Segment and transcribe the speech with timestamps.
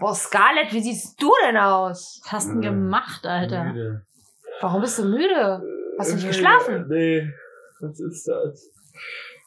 [0.00, 2.20] Boah, Scarlett, wie siehst du denn aus?
[2.24, 3.64] Was hast du denn gemacht, Alter?
[3.64, 4.06] Müde.
[4.62, 5.62] Warum bist du müde?
[5.98, 6.86] Hast du nicht Äh, geschlafen?
[6.88, 7.28] Nee,
[7.80, 8.70] was ist das?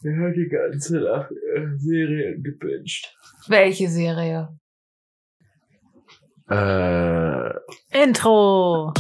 [0.02, 3.16] Wir haben die ganze Nacht äh, Serien gebinged.
[3.47, 4.50] Welche Serie?
[6.49, 7.54] Äh,
[8.04, 8.94] Intro.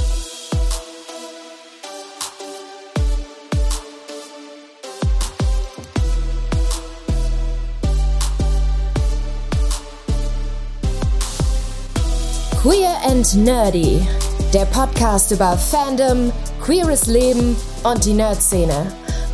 [12.63, 14.07] Queer and Nerdy,
[14.53, 16.31] der Podcast über Fandom,
[16.63, 18.85] queeres Leben und die Nerd-Szene.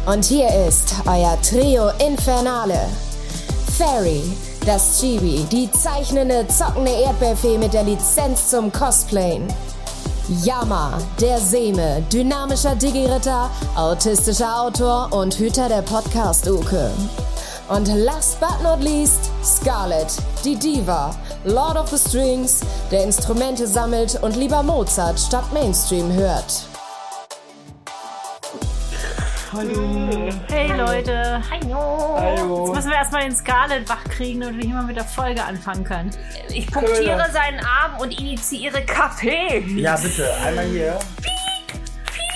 [0.08, 2.80] Und hier ist euer Trio Infernale.
[3.78, 4.24] Fairy,
[4.66, 9.48] das Chibi, die zeichnende, zockende Erdbeerfee mit der Lizenz zum Cosplayen.
[10.44, 16.90] Yama, der Seme, dynamischer Digi-Ritter, autistischer Autor und Hüter der Podcast-Uke.
[17.68, 20.12] Und last but not least, Scarlett,
[20.44, 21.12] die Diva,
[21.46, 22.62] Lord of the Strings,
[22.92, 26.66] der Instrumente sammelt und lieber Mozart statt Mainstream hört.
[30.48, 31.42] Hey Leute.
[31.50, 32.18] Hallo.
[32.20, 32.66] hallo.
[32.66, 35.42] Jetzt müssen wir erstmal den Scarlett wach kriegen, damit wir hier mal mit der Folge
[35.44, 36.12] anfangen können.
[36.50, 39.60] Ich punktiere seinen Arm und initiiere Kaffee.
[39.76, 41.00] Ja, bitte, einmal hier.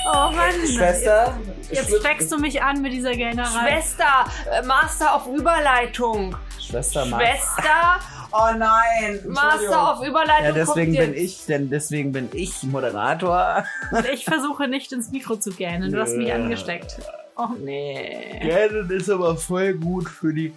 [0.05, 0.53] Oh Mann.
[0.65, 1.37] Schwester.
[1.69, 3.81] Jetzt steckst du mich an mit dieser Gähnerei.
[3.81, 6.35] Schwester, äh, Master auf Überleitung.
[6.59, 7.23] Schwester Max.
[7.23, 7.99] Schwester,
[8.33, 9.19] Oh nein.
[9.27, 10.45] Master auf Überleitung.
[10.45, 13.63] Ja, deswegen kommt bin ich, denn deswegen bin ich Moderator.
[13.91, 15.91] Und ich versuche nicht ins Mikro zu gähnen.
[15.91, 16.97] Du hast mich angesteckt.
[17.35, 18.39] Oh nee.
[18.41, 20.53] Gähnen ist aber voll gut für die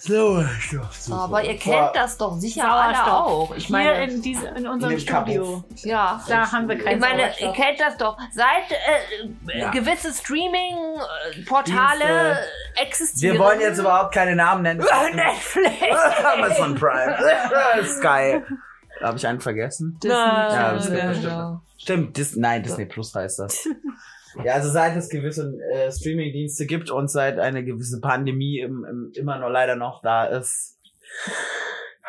[0.00, 1.18] Sauerstoffzufuhr.
[1.20, 3.54] Aber ihr kennt das doch sicher alle auch.
[3.54, 5.34] Ich Hier meine, in, diese, in unserem In dem Kabuff.
[5.34, 5.64] Studio.
[5.82, 6.22] ja.
[6.28, 8.16] Da haben wir Ich keinen meine, ihr kennt das doch.
[8.32, 8.78] Seit äh,
[9.58, 9.70] Ja.
[9.70, 12.38] gewisse Streaming-Portale
[12.76, 13.34] existieren.
[13.34, 14.80] Wir wollen jetzt überhaupt keine Namen nennen.
[15.14, 15.74] Netflix.
[16.34, 17.16] Amazon Prime.
[17.98, 18.42] Sky.
[19.02, 19.98] Habe ich einen vergessen?
[20.04, 23.66] Ja, das Nein, gibt nein, Stimmt, Dis nein, Disney Plus heißt das.
[24.44, 29.12] Ja, also seit es gewisse äh, Streaming-Dienste gibt und seit eine gewisse Pandemie im, im,
[29.14, 30.78] immer noch leider noch da ist,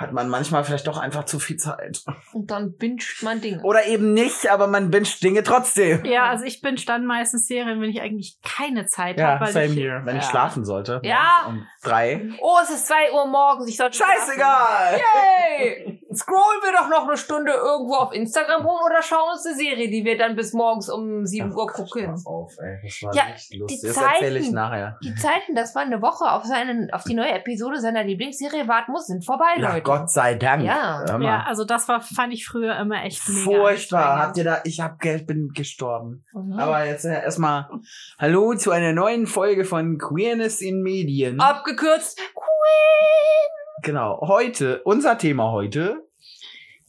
[0.01, 2.03] hat man manchmal vielleicht doch einfach zu viel Zeit.
[2.33, 3.61] Und dann binscht man Dinge.
[3.63, 6.03] Oder eben nicht, aber man binscht Dinge trotzdem.
[6.05, 9.45] Ja, also ich bin dann meistens Serien, wenn ich eigentlich keine Zeit Ja, habe.
[9.45, 10.01] weil same ich, here.
[10.05, 10.29] Wenn ich ja.
[10.29, 10.99] schlafen sollte.
[11.03, 11.45] Ja.
[11.47, 12.21] Um drei.
[12.41, 13.67] Oh, es ist 2 Uhr morgens.
[13.69, 14.99] Ich sollte Scheißegal!
[14.99, 15.99] Yay!
[16.13, 19.89] Scrollen wir doch noch eine Stunde irgendwo auf Instagram rum oder schauen uns eine Serie,
[19.89, 22.13] die wir dann bis morgens um 7 Uhr gucken.
[22.25, 22.79] Auf, ey.
[22.83, 23.79] Das war Ja, nicht lustig.
[23.81, 24.55] die Das erzähle ich Zeiten.
[24.55, 24.97] nachher.
[25.03, 28.91] Die Zeiten, das war eine Woche auf, seinen, auf die neue Episode seiner Lieblingsserie warten
[28.91, 29.83] muss, sind vorbei, Ja, Leute.
[29.97, 30.63] Gott sei Dank.
[30.63, 31.05] Ja.
[31.19, 33.43] Ja, also das war, fand ich früher immer echt mega.
[33.43, 34.19] Furchtbar.
[34.19, 36.25] Habt ihr da, ich hab Geld, bin gestorben.
[36.33, 36.53] Mhm.
[36.53, 37.69] Aber jetzt äh, erstmal
[38.17, 41.39] Hallo zu einer neuen Folge von Queerness in Medien.
[41.39, 42.17] Abgekürzt.
[42.17, 43.81] Queen.
[43.83, 44.19] Genau.
[44.27, 46.03] Heute, unser Thema heute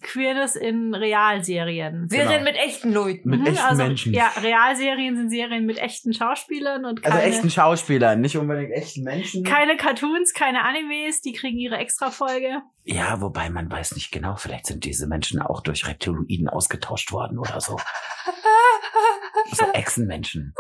[0.03, 2.09] Queerness in Realserien.
[2.09, 2.43] Serien Genau.
[2.45, 3.31] mit echten Leuten.
[3.31, 4.13] mit Mhm, echten also, Menschen.
[4.15, 9.03] Ja, Realserien sind Serien mit echten Schauspielern und Also keine, echten Schauspielern, nicht unbedingt echten
[9.03, 9.45] Menschen.
[9.45, 12.63] keine Cartoons, keine Animes, die kriegen ihre Extra-Folge.
[12.85, 17.39] ja, wobei man weiß nicht genau, vielleicht sind diese Menschen auch durch Reptiloiden ausgetauscht worden
[17.39, 17.77] oder so.
[19.53, 20.55] so Echsenmenschen.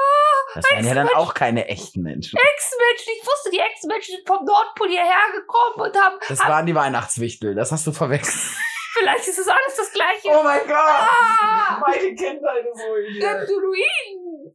[0.54, 2.36] Das wären ja dann auch keine echten Menschen.
[2.38, 3.12] Ex-Menschen.
[3.20, 6.16] Ich wusste, die Ex-Menschen sind vom Nordpol hierher gekommen und haben.
[6.28, 8.54] Das haben waren die Weihnachtswichtel, das hast du verwechselt.
[8.98, 10.28] Vielleicht ist es alles das Gleiche.
[10.38, 10.76] Oh mein Gott!
[10.76, 11.80] Ah!
[11.80, 13.28] Meine Kindheit ist so hier.
[13.28, 14.54] Reptiloiden.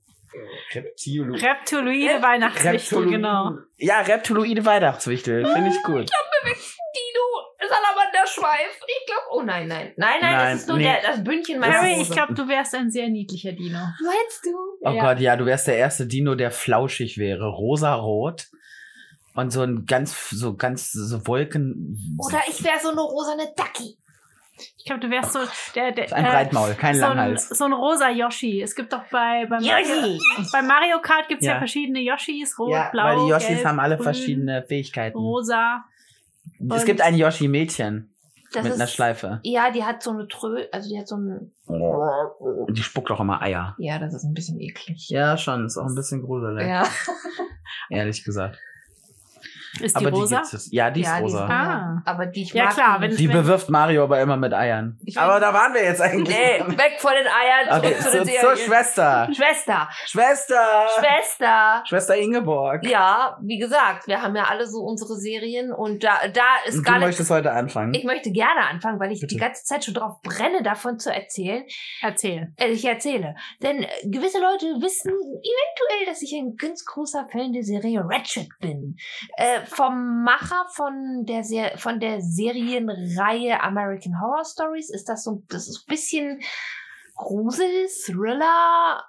[0.74, 3.52] Reptilo Reptiloide Rep- Weihnachtswichtel, genau.
[3.78, 5.46] Ja, Reptiloide Weihnachtswichtel.
[5.46, 6.10] Finde ich gut.
[6.10, 7.70] Dino.
[7.70, 8.80] Salamanderschweif.
[8.88, 9.22] Ich glaube.
[9.32, 9.94] Oh nein, nein.
[9.98, 10.84] Nein, nein, Nein, das ist nur nee.
[10.84, 13.78] der, das Bündchen meiner Harry, ich glaube, du wärst ein sehr niedlicher Dino.
[14.04, 14.50] Meinst du?
[14.82, 15.04] Oh Ja.
[15.04, 17.48] Gott, ja, du wärst der erste Dino, der flauschig wäre.
[17.50, 18.48] Rosarot.
[19.36, 22.18] Und so ein ganz, so ganz, so Wolken.
[22.26, 23.98] Oder ich wäre so eine rosane Ducky.
[24.78, 25.40] Ich glaube, du wärst so
[25.76, 27.50] der, der ein äh, Breitmaul, kein so ein, Langhals.
[27.50, 28.62] so ein rosa Yoshi.
[28.62, 30.20] Es gibt doch bei, bei, Mario, Yoshi.
[30.52, 31.54] bei Mario Kart gibt's ja.
[31.54, 31.58] Ja.
[31.60, 32.58] verschiedene Yoshis.
[32.58, 35.18] Rot, Ja, blau, weil die Yoshis gelb, haben alle grün, verschiedene Fähigkeiten.
[35.18, 35.84] Rosa.
[36.72, 38.10] Es gibt ein Yoshi-Mädchen
[38.54, 39.40] Das mit ist, einer Schleife.
[39.44, 41.52] Ja, die hat so eine Trö, also die hat so ein.
[41.68, 43.76] Und die spuckt auch immer Eier.
[43.78, 45.10] Ja, das ist ein bisschen eklig.
[45.10, 45.66] Ja, schon.
[45.66, 46.68] Ist auch ein bisschen gruselig.
[46.68, 46.84] Ja.
[47.90, 48.58] Ehrlich gesagt.
[49.82, 50.42] Ist die aber rosa?
[50.52, 50.76] die.
[50.76, 51.46] Ja, die ist ja, rosa.
[51.48, 52.02] Die, Ah.
[52.06, 53.20] Aber die ich Ja, mag klar, die wenn- nicht.
[53.22, 54.98] Die bewirft Mario aber immer mit Eiern.
[55.16, 56.36] Aber da waren wir jetzt eigentlich.
[56.38, 58.56] Nee, weg von den Eiern, Okay, zurück zu zur, den zur.
[58.58, 59.30] Schwester.
[59.34, 59.90] Schwester.
[60.06, 60.88] Schwester.
[61.00, 61.84] Schwester.
[61.86, 62.86] Schwester Ingeborg.
[62.86, 66.96] Ja, wie gesagt, wir haben ja alle so unsere Serien und da, da ist gar
[66.96, 67.08] du nicht.
[67.10, 67.94] möchtest heute anfangen.
[67.94, 69.36] Ich möchte gerne anfangen, weil ich Bitte.
[69.36, 71.64] die ganze Zeit schon drauf brenne, davon zu erzählen.
[72.02, 72.54] Erzähl.
[72.58, 73.36] Äh, ich erzähle.
[73.62, 78.50] Denn äh, gewisse Leute wissen eventuell, dass ich ein ganz großer Fan der Serie Ratchet
[78.60, 78.96] bin.
[79.38, 85.44] Äh, vom Macher von der, Ser von der Serienreihe American Horror Stories ist das so
[85.50, 86.42] das ist ein bisschen
[87.16, 89.04] Grusel, Thriller,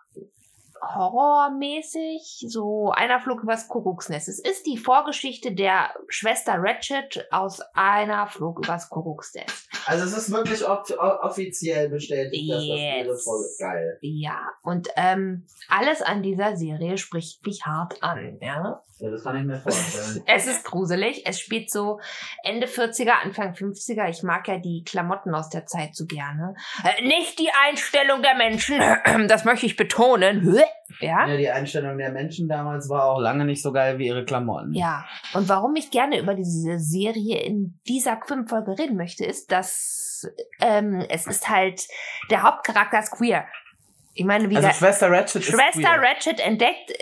[0.83, 2.45] horrormäßig.
[2.49, 4.29] So einer flog übers Kuckucksnest.
[4.29, 9.69] Es ist die Vorgeschichte der Schwester Ratchet aus einer flog übers Kuckucksnest.
[9.87, 13.25] Also es ist wirklich off offiziell bestätigt, dass das Yes.
[13.25, 13.99] Folge geil.
[14.03, 18.83] Ja, und ähm, alles an dieser Serie spricht mich hart an, ja.
[19.01, 20.25] Ja, das kann ich mir vorstellen.
[20.27, 21.23] Es ist gruselig.
[21.25, 22.01] Es spielt so
[22.43, 24.09] Ende 40er, Anfang 50er.
[24.09, 26.55] Ich mag ja die Klamotten aus der Zeit so gerne.
[26.83, 28.79] Äh, nicht die Einstellung der Menschen.
[29.29, 30.59] Das möchte ich betonen.
[31.01, 31.27] Ja.
[31.29, 34.73] ja, die Einstellung der Menschen damals war auch lange nicht so geil wie ihre Klamotten.
[34.75, 35.05] Ja,
[35.35, 40.27] und warum ich gerne über diese Serie in dieser Filmfolge reden möchte, ist, dass
[40.61, 41.87] ähm, es ist halt,
[42.31, 43.47] der Hauptcharakter ist queer.
[44.15, 45.91] Ich meine, wie Also Schwester Ratchet Schwester.
[46.03, 46.93] Ratchet entdeckt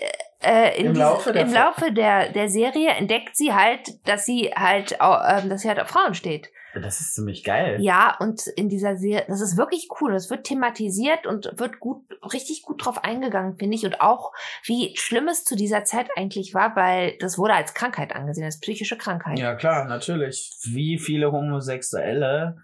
[0.43, 4.27] äh, in Im diese, Laufe der im Laufe der, der Serie entdeckt sie halt, dass
[4.27, 6.51] sie halt, ähm, dass sie halt auf Frauen steht.
[6.83, 7.79] Das ist ziemlich geil.
[7.81, 10.13] Ja, und in dieser Serie, das ist wirklich cool.
[10.13, 12.03] Das wird thematisiert und wird gut,
[12.33, 13.85] richtig gut drauf eingegangen, finde ich.
[13.85, 14.33] Und auch,
[14.65, 18.61] wie schlimm es zu dieser Zeit eigentlich war, weil das wurde als Krankheit angesehen, als
[18.61, 19.39] psychische Krankheit.
[19.39, 20.53] Ja, klar, natürlich.
[20.65, 22.59] Wie viele Homosexuelle.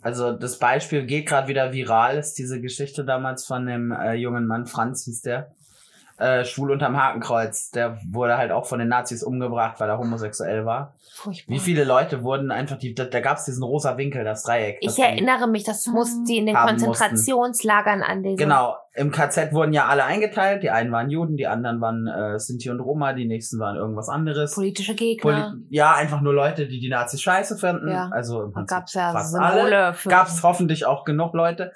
[0.00, 4.46] Also das Beispiel geht gerade wieder viral, ist diese Geschichte damals von dem äh, jungen
[4.46, 5.54] Mann, Franz hieß der.
[6.18, 7.70] Äh, schwul unterm Hakenkreuz.
[7.70, 10.94] Der wurde halt auch von den Nazis umgebracht, weil er homosexuell war.
[11.14, 11.54] Furchtbar.
[11.54, 14.78] Wie viele Leute wurden einfach, die, da, da gab es diesen rosa Winkel, das Dreieck.
[14.80, 18.36] das Ich erinnere mich, das mussten die in den Konzentrationslagern an den.
[18.36, 20.62] Genau, im KZ wurden ja alle eingeteilt.
[20.62, 24.08] Die einen waren Juden, die anderen waren äh, Sinti und Roma, die nächsten waren irgendwas
[24.08, 24.54] anderes.
[24.54, 25.52] Politische Gegner.
[25.52, 27.90] Poli ja, einfach nur Leute, die die Nazis scheiße finden.
[27.90, 28.10] Ja.
[28.12, 29.96] Also im da Prinzip gab es ja fast Symbole alle.
[30.08, 31.72] Gab es hoffentlich auch genug Leute.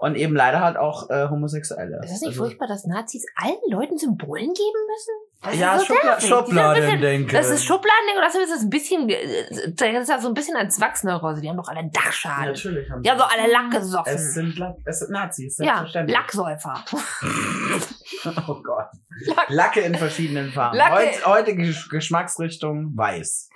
[0.00, 2.00] Und eben leider halt auch äh, Homosexuelle.
[2.02, 5.14] ist das nicht Also- furchtbar, dass Nazis allen Leuten Symbolen geben müssen?
[5.42, 6.16] Das Ja, so Schubla nervig.
[6.16, 7.36] Das ist Schubladen denke.
[7.36, 10.56] Das ist Schubladen oder das ist ein bisschen, äh, das ist ja so ein bisschen
[10.56, 11.40] an Zwangsneurose.
[11.42, 12.46] Die haben doch alle Dachschaden.
[12.46, 14.12] Natürlich haben Die haben sie- doch alle Lack gesoffen.
[14.14, 15.86] Es sind, La es sind Nazis, ja.
[16.06, 16.82] Lacksäufer.
[18.48, 18.88] Oh Gott.
[19.26, 19.50] Lack.
[19.50, 20.78] Lacke in verschiedenen Farben.
[21.24, 23.50] Heute Gesch Geschmacksrichtung weiß.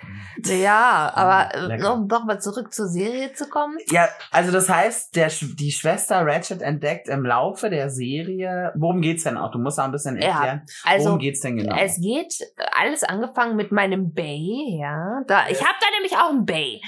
[0.45, 1.95] Ja, aber äh, Lecker.
[1.95, 3.79] um nochmal zurück zur Serie zu kommen.
[3.91, 9.25] Ja, also das heißt, der, die Schwester Ratchet entdeckt im Laufe der Serie, worum geht's
[9.25, 9.51] denn auch?
[9.51, 10.63] Du musst da ein bisschen Ja, erklären.
[10.85, 11.77] Also, worum geht's denn genau?
[11.77, 12.35] es geht
[12.73, 15.23] alles angefangen mit meinem Bay, ja.
[15.27, 16.81] Da, ich habe da nämlich auch ein Bay.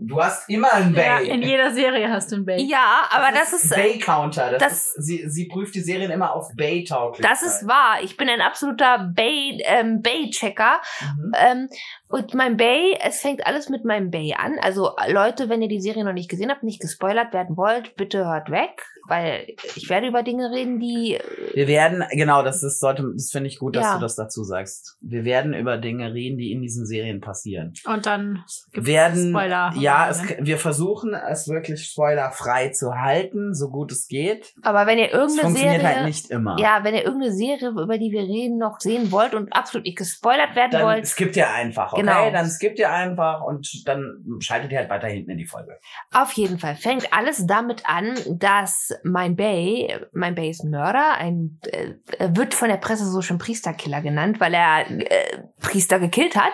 [0.00, 1.28] Du hast immer einen Ja, Bay.
[1.28, 2.62] in jeder Serie hast du ein Bay.
[2.62, 4.50] Ja, aber das, ist, äh, Bay-Counter.
[4.52, 7.28] Das, das- ist, sie, sie prüft die Serien immer auf Bay-Tauglichkeit.
[7.30, 7.96] das ist wahr.
[8.02, 10.80] Ich bin ein absoluter Bay, ähm, Bay-Checker.
[11.16, 11.32] Mhm.
[11.36, 11.68] Ähm,
[12.08, 14.56] und mein Bay, es fängt alles mit meinem Bay an.
[14.62, 18.24] Also Leute, wenn ihr die Serie noch nicht gesehen habt, nicht gespoilert werden wollt, bitte
[18.24, 21.20] hört weg, weil ich werde über Dinge reden, die äh,
[21.54, 23.94] Wir werden, genau, das ist, sollte, das finde ich gut, dass Ja.
[23.94, 24.96] du das dazu sagst.
[25.00, 27.72] Wir werden über Dinge reden, die in diesen Serien passieren.
[27.86, 29.72] Und dann gibt's werden, Spoiler.
[29.76, 34.54] ja, es, wir versuchen es wirklich spoilerfrei zu halten, so gut es geht.
[34.62, 36.56] aber wenn ihr Es irgendeine funktioniert Serie halt nicht immer.
[36.58, 39.98] Ja, wenn ihr irgendeine Serie, über die wir reden, noch sehen wollt und absolut nicht
[39.98, 42.02] gespoilert werden dann wollt, skippt ihr einfach, okay?
[42.02, 42.30] Genau.
[42.30, 45.78] Dann skippt ihr einfach und dann schaltet ihr halt weiter hinten in die Folge.
[46.12, 51.14] auf jeden Fall fängt alles damit an, dass mein Bay, mein Bay ist ein Mörder,
[51.14, 51.94] ein, äh,
[52.30, 56.52] wird von der Presse so schon Priesterkiller genannt, weil er äh, Priester gekillt hat.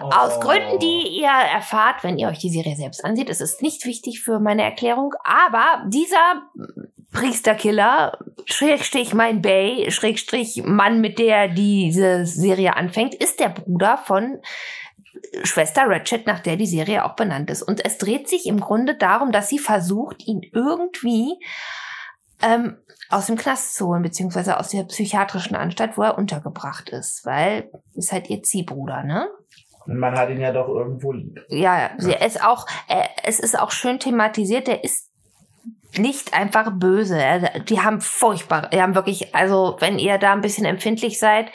[0.00, 0.40] Aus Oh.
[0.40, 3.28] Gründen, die ihr erfahrt, wenn ihr euch die Serie selbst ansieht.
[3.28, 6.42] Es ist nicht wichtig für meine Erklärung, aber dieser
[7.12, 14.38] Priesterkiller, Schrägstrich mein Bay, Schrägstrich Mann, mit der diese Serie anfängt, ist der Bruder von
[15.44, 17.62] Schwester Ratchet, nach der die Serie auch benannt ist.
[17.62, 21.38] Und es dreht sich im Grunde darum, dass sie versucht, ihn irgendwie
[22.42, 22.76] ähm,
[23.10, 27.70] aus dem Knast zu holen, beziehungsweise aus der psychiatrischen Anstalt, wo er untergebracht ist, weil
[27.94, 29.28] ist halt ihr Ziehbruder, ne?
[29.86, 31.40] Und man hat ihn ja doch irgendwo lieb.
[31.48, 35.08] Ja, sie ist auch, äh, es ist auch schön thematisiert, der ist
[35.98, 37.20] nicht einfach böse.
[37.20, 41.46] Er- Die haben furchtbar, die haben wirklich, also wenn ihr da ein bisschen empfindlich seid,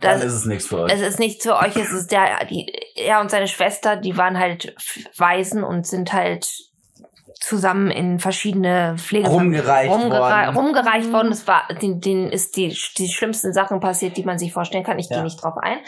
[0.00, 0.92] Dann das, ist es nichts für euch.
[0.92, 4.38] es ist nichts für euch, es ist der, die, er und seine Schwester, die waren
[4.38, 4.74] halt
[5.16, 6.48] Waisen und sind halt
[7.40, 10.56] zusammen in verschiedene Pflege Rumgereicht worden.
[10.56, 11.32] rumgereicht worden.
[11.32, 14.98] Es war, denen, denen ist die, die schlimmsten Sachen passiert, die man sich vorstellen kann.
[14.98, 15.16] Ich Ja.
[15.16, 15.78] gehe nicht drauf ein.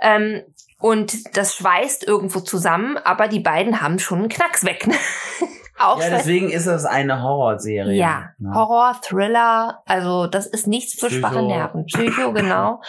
[0.00, 0.42] Ähm,
[0.80, 4.86] und das schweißt irgendwo zusammen, aber die beiden haben schon einen Knacks weg.
[4.86, 4.94] ne?
[5.78, 7.94] Auch ja, deswegen ist es eine Horrorserie.
[7.94, 8.54] ja, Ne?
[8.54, 11.20] Horror, Thriller, also das ist nichts für Psycho.
[11.20, 11.86] schwache Nerven.
[11.86, 12.80] Psycho, genau.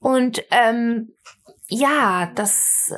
[0.00, 1.12] Und ähm,
[1.68, 2.92] ja, das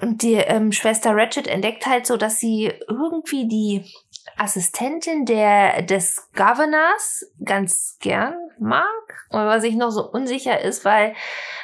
[0.00, 3.84] und die ähm, Schwester Ratchet entdeckt halt so, dass sie irgendwie die
[4.38, 8.86] Assistentin der, des Governors ganz gern mag.
[9.30, 11.14] Und was ich noch so unsicher ist, weil.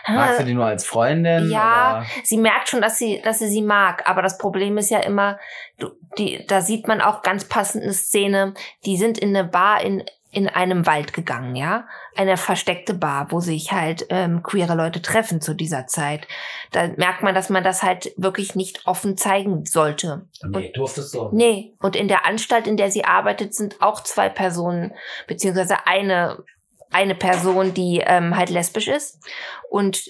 [0.06, 1.50] Magst du äh, die nur als Freundin?
[1.50, 2.06] ja, Oder?
[2.24, 4.08] sie merkt schon, dass sie, dass sie sie mag.
[4.08, 5.38] Aber das Problem ist ja immer,
[5.78, 8.54] du, die, da sieht man auch ganz passende Szene.
[8.84, 10.04] Die sind in eine Bar in,
[10.34, 11.86] in einem Wald gegangen, ja.
[12.16, 16.26] Eine versteckte Bar, wo sich halt ähm, queere Leute treffen zu dieser Zeit.
[16.72, 20.26] Da merkt man, dass man das halt wirklich nicht offen zeigen sollte.
[20.46, 21.30] Nee, durftest du.
[21.32, 24.92] Nee, und in der Anstalt, in der sie arbeitet, sind auch zwei Personen,
[25.26, 26.42] beziehungsweise eine,
[26.90, 29.24] eine Person, die ähm, halt lesbisch ist.
[29.70, 30.04] Und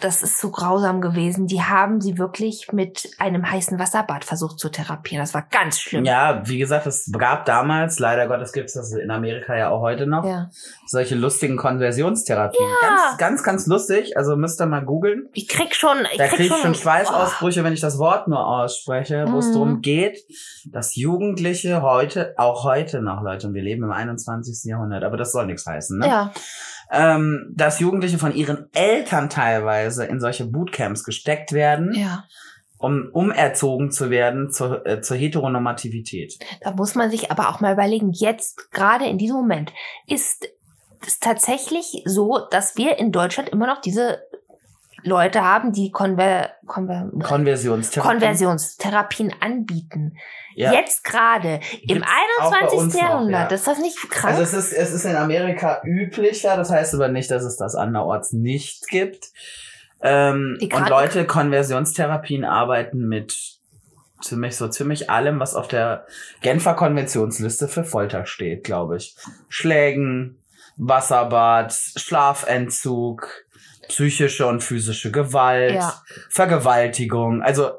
[0.00, 1.46] das ist so grausam gewesen.
[1.46, 5.22] Die haben sie wirklich mit einem heißen Wasserbad versucht zu therapieren.
[5.22, 6.04] Das war ganz schlimm.
[6.04, 9.80] Ja, wie gesagt, es gab damals, leider Gottes gibt es das in Amerika ja auch
[9.80, 10.50] heute noch, Ja.
[10.86, 12.68] solche lustigen Konversionstherapien.
[12.82, 12.88] Ja.
[12.88, 14.16] Ganz, ganz, ganz lustig.
[14.16, 15.28] Also müsst ihr mal googeln.
[15.32, 16.74] Ich krieg schon, ich Da krieg krieg schon Oh.
[16.74, 19.52] Schweißausbrüche, wenn ich das Wort nur ausspreche, wo es Mhm.
[19.52, 20.18] darum geht,
[20.66, 24.68] dass Jugendliche heute, auch heute noch, Leute, und wir leben im 21.
[24.70, 26.06] Jahrhundert, aber das soll nichts heißen, ne?
[26.06, 26.32] Ja,
[26.94, 32.24] ähm, dass Jugendliche von ihren Eltern teilweise in solche Bootcamps gesteckt werden, ja.
[32.78, 36.38] um umerzogen zu werden zur, äh, zur Heteronormativität.
[36.62, 39.72] Da muss man sich aber auch mal überlegen, jetzt, gerade in diesem Moment,
[40.06, 40.48] ist
[41.06, 44.20] es tatsächlich so, dass wir in Deutschland immer noch diese
[45.04, 48.10] Leute haben, die Konver Konver Konversionstherapie.
[48.10, 50.16] Konversionstherapien anbieten.
[50.54, 50.72] Ja.
[50.72, 52.08] Jetzt gerade im Gibt's
[52.40, 52.94] auch bei uns 21.
[52.94, 53.50] noch, Jahrhundert.
[53.50, 53.54] ja.
[53.54, 54.38] Ist das nicht krass?
[54.38, 57.74] Also es ist, es ist in Amerika üblicher, das heißt aber nicht, dass es das
[57.74, 59.28] anderorts nicht gibt.
[60.00, 63.58] Ähm, und Leute, Konversionstherapien arbeiten mit
[64.20, 66.06] ziemlich so ziemlich allem, was auf der
[66.40, 69.16] Genfer Konventionsliste für Folter steht, glaube ich.
[69.48, 70.38] Schlägen,
[70.76, 73.43] Wasserbad, Schlafentzug,
[73.88, 75.94] psychische und physische Gewalt, Ja.
[76.30, 77.42] Vergewaltigung.
[77.42, 77.70] Also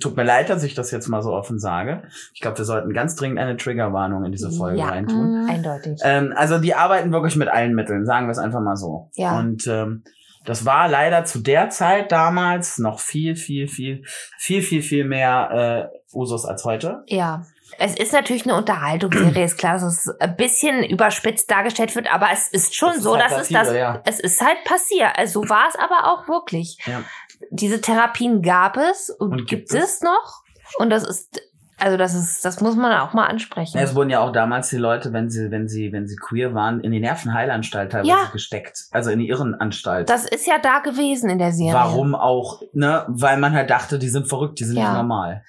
[0.00, 2.02] tut mir leid, dass ich das jetzt mal so offen sage.
[2.34, 5.42] Ich glaube, wir sollten ganz dringend eine Triggerwarnung in diese Folge ja, reintun.
[5.42, 5.50] Mhm.
[5.50, 6.00] eindeutig.
[6.04, 9.10] Ähm, also die arbeiten wirklich mit allen Mitteln, sagen wir es einfach mal so.
[9.14, 9.38] Ja.
[9.38, 10.04] Und ähm,
[10.44, 14.02] das war leider zu der Zeit damals noch viel, viel, viel,
[14.38, 17.02] viel, viel, viel mehr äh, Usus als heute.
[17.06, 17.44] Ja.
[17.78, 22.28] Es ist natürlich eine Unterhaltungsserie, ist klar, dass es ein bisschen überspitzt dargestellt wird, aber
[22.32, 24.02] es ist schon Das so, halt dass es Satire, das, ja.
[24.04, 25.10] es ist halt passiert.
[25.16, 26.78] Also so war es aber auch wirklich.
[26.86, 27.02] Ja.
[27.50, 30.42] Diese Therapien gab es und, Und gibt, gibt es noch.
[30.78, 31.40] Und das ist,
[31.78, 33.76] also das ist, das muss man auch mal ansprechen.
[33.78, 36.80] Es wurden ja auch damals die Leute, wenn sie, wenn sie, wenn sie queer waren,
[36.80, 38.28] in die Nervenheilanstalt teilweise Ja.
[38.32, 38.84] gesteckt.
[38.92, 40.08] Also in die Irrenanstalt.
[40.08, 41.74] das ist ja da gewesen in der Serie.
[41.74, 43.04] Warum auch, ne?
[43.08, 44.84] Weil man halt dachte, die sind verrückt, die sind Ja.
[44.90, 45.42] nicht normal.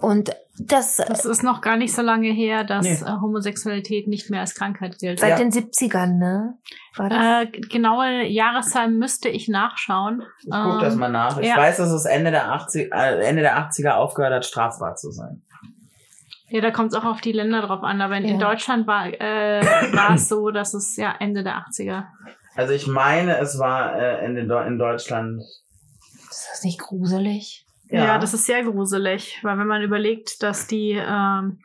[0.00, 2.92] Und das, Das ist noch gar nicht so lange her, dass Nee.
[3.04, 5.18] äh, Homosexualität nicht mehr als Krankheit gilt.
[5.20, 5.36] seit Ja.
[5.36, 6.54] den 70ern, ne?
[6.96, 7.18] War das?
[7.48, 10.22] Äh, genaue Jahreszahlen müsste ich nachschauen.
[10.40, 11.38] Ich guck das Ähm, mal nach.
[11.38, 11.56] Ich ja.
[11.56, 15.42] weiß, dass es Ende der 80 äh, Ende der 80er aufgehört hat, strafbar zu sein.
[16.50, 18.00] Ja, da kommt es auch auf die Länder drauf an.
[18.00, 18.48] Aber in, in Ja.
[18.50, 19.60] Deutschland war, äh,
[19.94, 22.04] war es so, dass es ja Ende der 80er.
[22.56, 25.40] Also ich meine, es war äh, in, den in Deutschland.
[26.30, 27.64] ist das nicht gruselig?
[27.90, 28.18] Ja.
[28.18, 31.58] das ist sehr gruselig, weil wenn man überlegt, dass die ähm,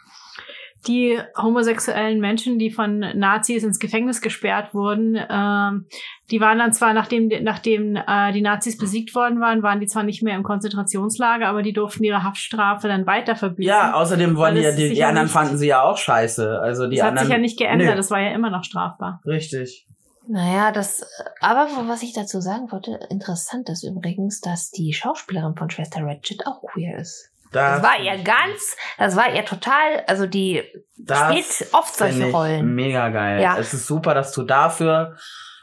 [0.88, 5.86] die homosexuellen Menschen, die von Nazis ins Gefängnis gesperrt wurden, ähm,
[6.30, 10.04] die waren dann zwar, nachdem, nachdem äh, die Nazis besiegt worden waren, waren die zwar
[10.04, 13.64] nicht mehr im Konzentrationslager, aber die durften ihre Haftstrafe dann weiter verbüßen.
[13.70, 16.60] Ja, außerdem wollen die, ja- die, die ja anderen fanden sie ja auch scheiße.
[16.60, 17.28] Also die das hat anderen.
[17.28, 17.96] sich ja nicht geändert, Nö.
[17.96, 19.22] das war ja immer noch strafbar.
[19.26, 19.88] Richtig.
[20.28, 21.06] Naja, das,
[21.42, 26.48] aber was ich dazu sagen wollte, interessant ist übrigens, dass die Schauspielerin von Schwester Ratchet
[26.48, 27.30] auch queer ist.
[27.52, 30.64] Da, Das war ihr ganz, das war ihr total, also die
[30.98, 32.74] das spielt oft solche Rollen.
[32.74, 33.42] Mega geil.
[33.42, 33.58] Ja.
[33.58, 35.18] Es ist super, dass du dafür.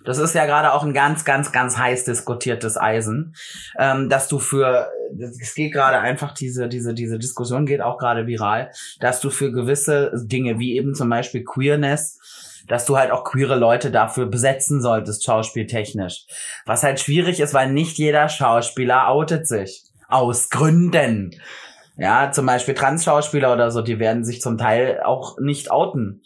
[0.05, 3.35] Das ist ja gerade auch ein ganz, ganz, ganz heiß diskutiertes Eisen,
[3.79, 8.27] ähm, dass du für, es geht gerade einfach diese, diese, diese Diskussion geht auch gerade
[8.27, 12.19] viral, dass du für gewisse Dinge wie eben zum Beispiel Queerness,
[12.69, 16.27] dass du halt auch queere Leute dafür besetzen solltest, schauspieltechnisch.
[16.67, 19.85] Was halt schwierig ist, weil nicht jeder Schauspieler outet sich.
[20.09, 21.31] Aus Gründen.
[21.97, 26.23] Ja, zum Beispiel Trans-Schauspieler oder so, die werden sich zum Teil auch nicht outen.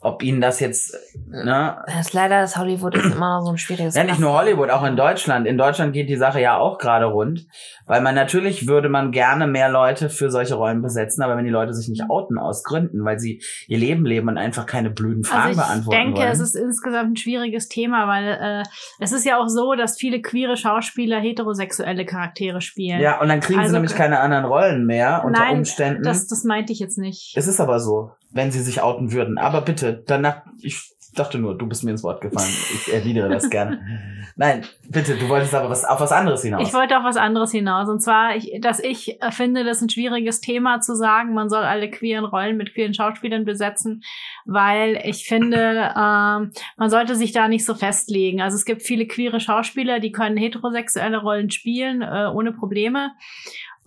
[0.00, 1.76] Ob ihnen das jetzt, ne?
[1.86, 4.32] Das ist leider, das Hollywood ist immer noch so ein schwieriges Ja, nicht nur.
[4.32, 5.44] Hollywood, auch in Deutschland.
[5.44, 7.46] In Deutschland geht die Sache ja auch gerade rund,
[7.84, 11.50] weil man natürlich würde man gerne mehr Leute für solche Rollen besetzen, aber wenn die
[11.50, 15.24] Leute sich nicht outen aus Gründen, weil sie ihr Leben leben und einfach keine blöden
[15.24, 16.30] Fragen Also ich beantworten denke, wollen.
[16.30, 18.62] es ist insgesamt ein schwieriges Thema, weil äh,
[19.00, 23.00] es ist ja auch so, dass viele queere Schauspieler heterosexuelle Charaktere spielen.
[23.00, 26.04] ja, und dann kriegen Also- sie nämlich keine anderen Rollen mehr unter Nein, Umständen.
[26.04, 27.32] Das, das meinte ich jetzt nicht.
[27.36, 29.38] es ist aber so, wenn sie sich outen würden.
[29.38, 32.52] Aber bitte, danach, ich dachte nur, du bist mir ins Wort gefallen.
[32.74, 33.80] Ich erwidere das gerne.
[34.36, 36.66] Nein, bitte, du wolltest aber was, auf was anderes hinaus.
[36.66, 37.88] Ich wollte auf was anderes hinaus.
[37.88, 41.64] Und zwar, ich, dass ich finde, das ist ein schwieriges Thema zu sagen, man soll
[41.64, 44.02] alle queeren Rollen mit queeren Schauspielern besetzen,
[44.44, 48.40] weil ich finde, ähm, man sollte sich da nicht so festlegen.
[48.40, 53.12] Also es gibt viele queere Schauspieler, die können heterosexuelle Rollen spielen, äh, ohne Probleme.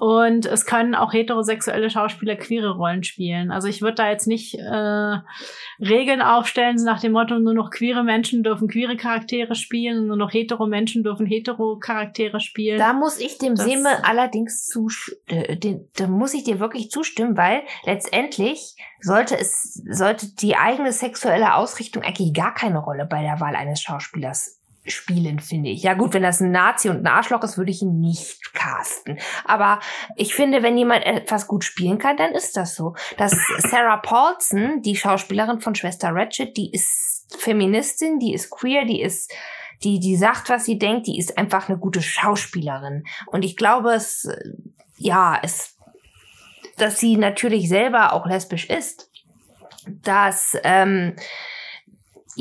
[0.03, 3.51] Und es können auch heterosexuelle Schauspieler queere Rollen spielen.
[3.51, 5.17] Also ich würde da jetzt nicht äh,
[5.79, 10.33] Regeln aufstellen, nach dem Motto, nur noch queere Menschen dürfen queere Charaktere spielen, nur noch
[10.33, 12.79] hetero Menschen dürfen hetero Charaktere spielen.
[12.79, 15.87] Da muss ich dem Das- Seme allerdings zustimmen.
[15.95, 22.01] Da muss ich dir wirklich zustimmen, weil letztendlich sollte es, sollte die eigene sexuelle Ausrichtung
[22.01, 25.83] eigentlich gar keine Rolle bei der Wahl eines Schauspielers spielen, finde ich.
[25.83, 29.19] Ja gut, wenn das ein Nazi und ein Arschloch ist, würde ich ihn nicht casten.
[29.45, 29.79] Aber
[30.15, 32.95] ich finde, wenn jemand etwas gut spielen kann, dann ist das so.
[33.17, 39.01] Das Sarah Paulson, die Schauspielerin von Schwester Ratchet, die ist Feministin, die ist queer, die
[39.01, 39.31] ist
[39.83, 43.03] die, die sagt, was sie denkt, die ist einfach eine gute Schauspielerin.
[43.27, 44.29] Und ich glaube, es,
[44.97, 45.75] ja, es,
[46.77, 49.09] dass sie natürlich selber auch lesbisch ist,
[49.87, 51.15] dass, ähm,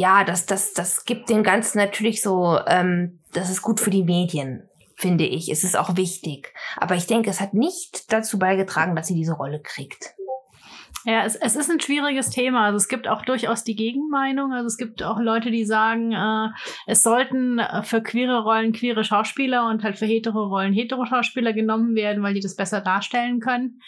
[0.00, 4.02] ja, das, das, das gibt dem Ganzen natürlich so, ähm, das ist gut für die
[4.02, 4.66] Medien,
[4.97, 5.50] finde ich.
[5.50, 6.54] Es ist auch wichtig.
[6.78, 10.14] Aber ich denke, es hat nicht dazu beigetragen, dass sie diese Rolle kriegt.
[11.04, 12.66] Ja, es, es ist ein schwieriges Thema.
[12.66, 14.52] Also es gibt auch durchaus die Gegenmeinung.
[14.52, 16.49] Also es gibt auch Leute, die sagen, äh,
[16.87, 21.52] es sollten äh, für queere Rollen queere Schauspieler und halt für hetero Rollen hetero Schauspieler
[21.52, 23.80] genommen werden, weil die das besser darstellen können.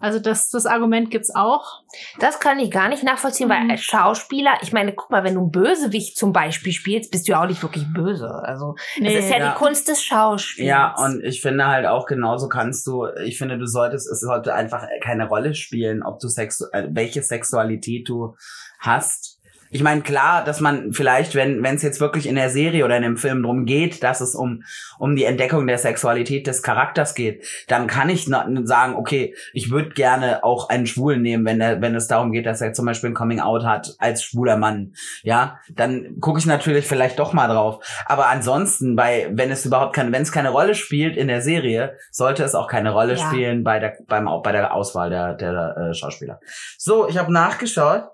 [0.00, 1.82] Also das, das Argument gibt's auch.
[2.20, 3.70] Das kann ich gar nicht nachvollziehen, weil Mhm.
[3.70, 7.32] als Schauspieler, ich meine, guck mal, wenn du einen Bösewicht zum Beispiel spielst, bist du
[7.32, 8.30] ja auch nicht wirklich böse.
[8.44, 9.52] Also Nee, es ist ja, ja.
[9.52, 10.68] die Kunst des Schauspiels.
[10.68, 14.54] Ja, und ich finde halt auch genauso kannst du, ich finde, du solltest, es sollte
[14.54, 18.36] einfach keine Rolle spielen, ob du sexu äh, welche Sexualität du
[18.78, 19.37] hast.
[19.70, 22.96] Ich meine, klar, dass man vielleicht, wenn wenn es jetzt wirklich in der Serie oder
[22.96, 24.62] in dem Film drum geht, dass es um
[24.98, 29.90] um die Entdeckung der Sexualität des Charakters geht, dann kann ich sagen, okay, ich würde
[29.90, 33.10] gerne auch einen Schwulen nehmen, wenn er, wenn es darum geht, dass er zum Beispiel
[33.10, 37.48] ein Coming Out hat als schwuler Mann, ja, dann gucke ich natürlich vielleicht doch mal
[37.48, 37.84] drauf.
[38.06, 41.96] Aber ansonsten, bei wenn es überhaupt keine, wenn es keine Rolle spielt in der Serie,
[42.10, 43.26] sollte es auch keine Rolle Ja.
[43.28, 46.40] spielen bei der beim bei der Auswahl der der äh, Schauspieler.
[46.76, 48.04] So, ich habe nachgeschaut.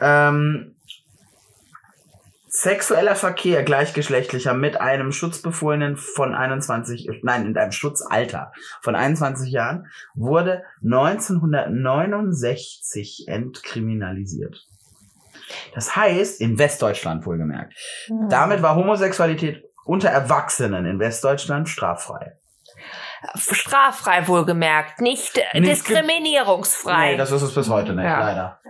[0.00, 0.72] Ähm,
[2.48, 9.88] Sexueller Verkehr gleichgeschlechtlicher mit einem Schutzbefohlenen von 21, nein, in einem Schutzalter von 21 Jahren
[10.14, 14.66] wurde 1969 entkriminalisiert.
[15.74, 17.74] Das heißt, in Westdeutschland wohlgemerkt.
[18.06, 18.30] Hm.
[18.30, 22.38] Damit war Homosexualität unter Erwachsenen in Westdeutschland straffrei.
[23.34, 27.10] Straffrei wohlgemerkt, nicht, Nicht diskriminierungsfrei.
[27.12, 28.18] Nee, das ist es bis heute nicht, Ja.
[28.20, 28.60] leider.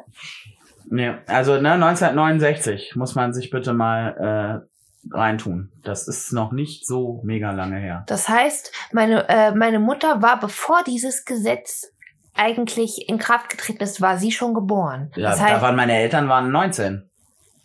[0.89, 5.73] Nee, also ne, 1969 muss man sich bitte mal äh, reintun.
[5.83, 8.05] Das ist noch nicht so mega lange her.
[8.07, 11.93] Das heißt, meine, äh, meine Mutter war, bevor dieses Gesetz
[12.35, 15.11] eigentlich in Kraft getreten ist, war sie schon geboren.
[15.17, 17.09] Ja, das da heißt, waren meine Eltern waren 19.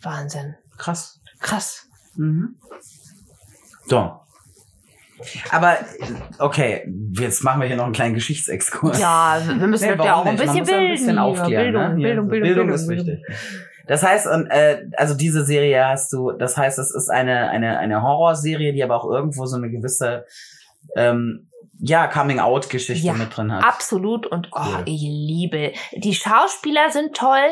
[0.02, 0.56] Wahnsinn.
[0.78, 1.20] Krass.
[1.40, 1.88] Krass.
[2.14, 2.56] Mhm.
[3.86, 4.21] So.
[5.50, 5.76] Aber
[6.38, 6.86] okay,
[7.18, 8.98] jetzt machen wir hier noch einen kleinen Geschichtsexkurs.
[9.00, 10.90] Ja, wir müssen Nee, ja auch ein bisschen ja ein bilden.
[10.92, 12.02] bisschen aufklären, Bildung, ne?
[12.02, 13.06] Bildung, Bildung, Bildung Bildung, ist Bildung.
[13.06, 13.36] wichtig.
[13.86, 17.78] Das heißt, und, äh, also diese Serie hast du, das heißt, es ist eine, eine,
[17.78, 20.24] eine Horrorserie, die aber auch irgendwo so eine gewisse,
[20.96, 21.48] ähm,
[21.84, 23.64] ja, Coming-out-Geschichte Ja, mit drin hat.
[23.64, 24.82] Absolut und oh, Cool.
[24.84, 25.72] ich liebe.
[25.92, 27.42] Die Schauspieler sind toll,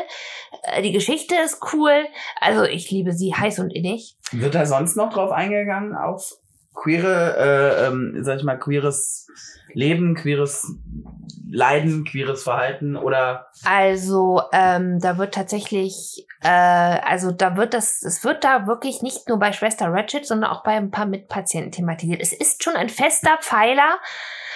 [0.63, 2.05] äh, die Geschichte ist cool.
[2.39, 4.15] Also ich liebe sie heiß und innig.
[4.31, 6.37] Wird da sonst noch drauf eingegangen auf
[6.73, 9.27] queere, äh, ähm, sag ich mal, queeres
[9.73, 10.75] Leben, queeres
[11.49, 18.23] Leiden, queeres Verhalten oder Also ähm, da wird tatsächlich, äh, also da wird das, es
[18.23, 22.21] wird da wirklich nicht nur bei Schwester Ratchet, sondern auch bei ein paar Mitpatienten thematisiert.
[22.21, 23.99] Es ist schon ein fester Pfeiler.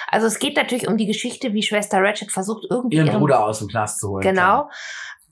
[0.08, 3.44] Also es geht natürlich um die Geschichte, wie Schwester Ratchet versucht irgendwie ihren ihren Bruder
[3.44, 4.22] aus dem Knast zu holen.
[4.22, 4.70] Genau.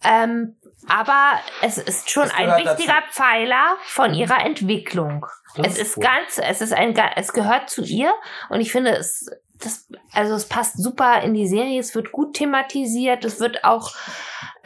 [0.03, 0.55] Ähm,
[0.87, 5.25] aber es ist schon ein wichtiger Pfeiler von ihrer Entwicklung.
[5.55, 6.03] Das es ist cool.
[6.03, 8.11] ganz, es ist ein, es gehört zu ihr
[8.49, 11.79] und ich finde es, das, also es passt super in die Serie.
[11.79, 13.23] Es wird gut thematisiert.
[13.23, 13.93] Es wird auch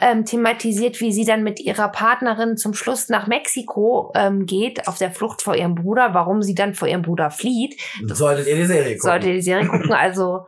[0.00, 4.98] ähm, thematisiert, wie sie dann mit ihrer Partnerin zum Schluss nach Mexiko ähm, geht, auf
[4.98, 7.80] der Flucht vor ihrem Bruder, warum sie dann vor ihrem Bruder flieht.
[8.06, 9.10] Solltet ihr die Serie gucken.
[9.10, 9.92] Sollte ihr die Serie gucken.
[9.92, 10.46] Also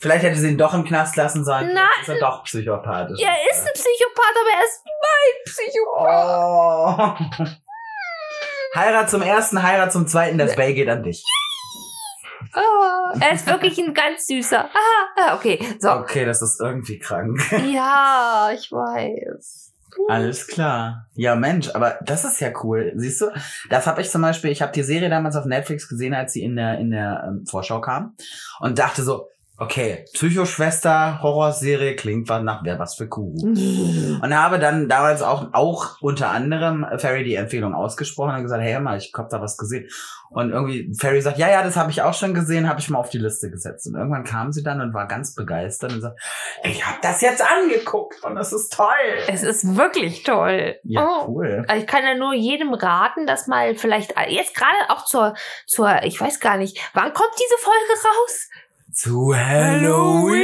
[0.00, 1.72] Vielleicht hätte sie ihn doch im Knast lassen sollen.
[1.74, 1.84] Nein.
[2.02, 3.20] Vielleicht ist er doch psychopathisch.
[3.20, 7.40] er ist ein Psychopath, aber er ist mein Psychopath.
[7.40, 7.46] Oh.
[8.74, 11.24] Heirat zum ersten, Heirat zum zweiten, das Bay geht an dich.
[12.54, 14.64] Oh, er ist wirklich ein ganz süßer.
[14.64, 15.90] Ah, ah, okay, so.
[15.90, 17.40] Okay, das ist irgendwie krank.
[17.72, 19.72] Ja, ich weiß.
[20.08, 21.06] Alles klar.
[21.14, 22.92] Ja, Mensch, aber das ist ja cool.
[22.94, 23.30] Siehst du,
[23.68, 26.42] das habe ich zum Beispiel, ich habe die Serie damals auf Netflix gesehen, als sie
[26.42, 28.14] in der, in der ähm, Vorschau kam
[28.60, 33.34] und dachte so, okay, Psychoschwester, Horrorserie klingt was nach wer was für Kuh.
[33.42, 38.78] Und habe dann damals auch, auch unter anderem Ferry die Empfehlung ausgesprochen und gesagt, hey
[38.80, 39.88] mal, ich hab da was gesehen.
[40.30, 42.98] Und irgendwie Ferry sagt, ja, ja, das habe ich auch schon gesehen, habe ich mal
[42.98, 43.86] auf die Liste gesetzt.
[43.86, 46.20] Und irgendwann kam sie dann und war ganz begeistert und sagt,
[46.62, 48.86] ich habe das jetzt angeguckt und es ist toll.
[49.26, 50.76] Es ist wirklich toll.
[50.84, 51.28] Ja, Oh.
[51.28, 51.64] cool.
[51.66, 55.34] Also ich kann ja nur jedem raten, dass mal vielleicht jetzt gerade auch zur
[55.66, 58.48] zur ich weiß gar nicht, wann kommt diese Folge raus?
[58.92, 60.38] Zu Halloween.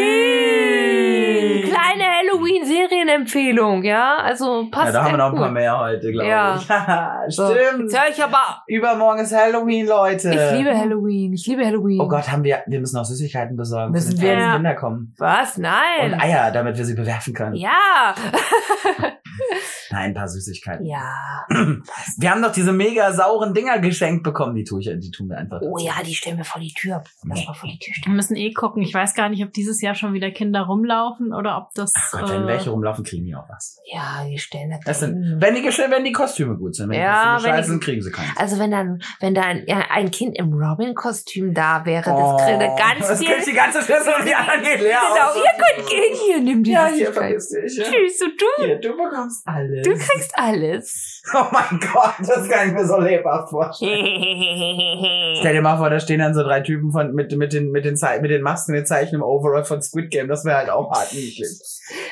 [1.63, 4.17] Kleine Halloween Serienempfehlung, ja?
[4.19, 4.87] Also passt.
[4.87, 6.57] Ja, da haben wir noch ein paar mehr heute, glaube Ja.
[6.57, 6.69] ich.
[7.35, 7.91] So, Stimmt.
[7.91, 10.29] Höre ich aber Übermorgen ist Halloween, Leute.
[10.31, 11.33] ich liebe Halloween.
[11.33, 11.99] Ich liebe Halloween.
[12.01, 13.93] Oh Gott, haben wir, wir müssen noch Süßigkeiten besorgen.
[13.93, 14.35] Müssen wir?
[14.35, 14.55] Ja.
[14.57, 15.15] Kinder kommen.
[15.17, 15.57] Was?
[15.57, 16.21] Und Nein.
[16.21, 17.55] Eier, damit wir sie bewerfen können.
[17.55, 18.15] Ja.
[19.91, 20.87] Nein, ein paar Süßigkeiten.
[20.87, 21.15] Ja.
[22.19, 24.55] Wir haben doch diese mega sauren Dinger geschenkt bekommen.
[24.55, 25.61] Die tue ich, die tun wir einfach.
[25.63, 27.03] Oh ja, die stellen wir vor die Tür.
[27.27, 28.13] Lass mal vor die Tür stellen.
[28.13, 28.83] Wir müssen eh gucken.
[28.83, 31.93] Ich weiß gar nicht, ob dieses Jahr schon wieder Kinder rumlaufen oder ob das.
[31.97, 33.79] Ach Gott, wenn äh, welche rumlaufen, kriegen die auch was.
[33.93, 34.81] Ja, die stellen das.
[34.85, 36.89] Das sind, wenn die, wenn die Kostüme gut sind.
[36.91, 38.31] Wenn Ja, die Kostüme wenn scheiße sind, kriegen sie keins.
[38.37, 42.37] Also wenn dann, wenn da ein, ja, ein Kind im Robin-Kostüm da wäre, das Oh,
[42.37, 43.29] kriege ganz das viel.
[43.35, 45.37] kriegt die ganze Schüssel und die anderen geht leer Genau, aus.
[45.37, 45.43] ihr
[45.77, 47.77] könnt gehen hier, nimm die Ja, hier, vergiss dich.
[47.77, 47.85] Ja.
[47.85, 49.83] Tschüss, und du, Hier, du bekommst alles.
[49.87, 51.11] du kriegst alles.
[51.35, 54.05] Oh mein Gott, das kann ich mir so lebhaft vorstellen.
[55.41, 57.85] Stell dir mal vor, da stehen dann so drei Typen von, mit, mit, den, mit,
[57.87, 60.29] den, mit den Masken, den Zeichen im Overall von Squid Game.
[60.29, 61.49] Das wäre halt auch hart niedlich.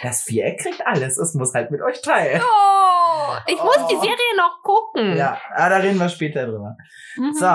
[0.03, 1.19] Das Viereck kriegt alles.
[1.19, 2.41] Es muss halt mit euch teilen.
[2.43, 4.01] Oh, ich muss die Oh.
[4.01, 5.17] Serie noch gucken.
[5.17, 6.77] Ja, ah, da reden wir später drüber.
[7.17, 7.35] mhm.
[7.35, 7.47] So,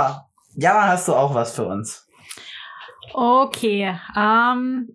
[0.55, 2.07] Jana, hast du auch was für uns?
[3.13, 3.95] Okay.
[4.15, 4.89] Ähm,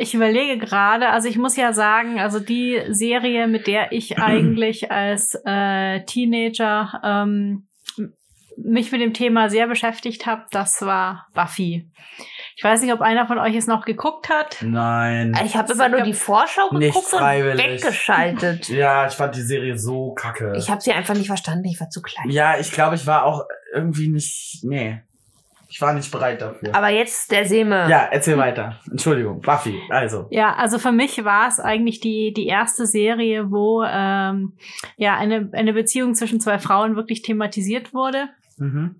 [0.00, 4.92] ich überlege gerade, also ich muss ja sagen, also die Serie, mit der ich eigentlich
[4.92, 7.66] als äh, Teenager ähm,
[8.56, 11.90] mich mit dem Thema sehr beschäftigt habe, das war Buffy.
[12.56, 14.58] Ich weiß nicht, ob einer von euch es noch geguckt hat.
[14.62, 15.36] Nein.
[15.44, 17.82] Ich habe immer nur die Vorschau Nicht geguckt und freiwillig.
[17.82, 18.68] weggeschaltet.
[18.68, 20.54] Ja, ich fand die Serie so kacke.
[20.56, 22.30] Ich habe sie einfach nicht verstanden, ich war zu klein.
[22.30, 24.60] ja, ich glaube, ich war auch irgendwie nicht.
[24.62, 25.02] Nee.
[25.70, 26.74] Ich war nicht bereit dafür.
[26.74, 27.88] Aber jetzt der Seme.
[27.90, 28.80] ja, erzähl weiter.
[28.90, 29.42] Entschuldigung.
[29.42, 30.26] Buffy, also.
[30.30, 34.54] Ja, also für mich war es eigentlich die, die erste Serie, wo ähm,
[34.96, 38.30] ja eine, eine Beziehung zwischen zwei Frauen wirklich thematisiert wurde.
[38.56, 38.96] Mhm.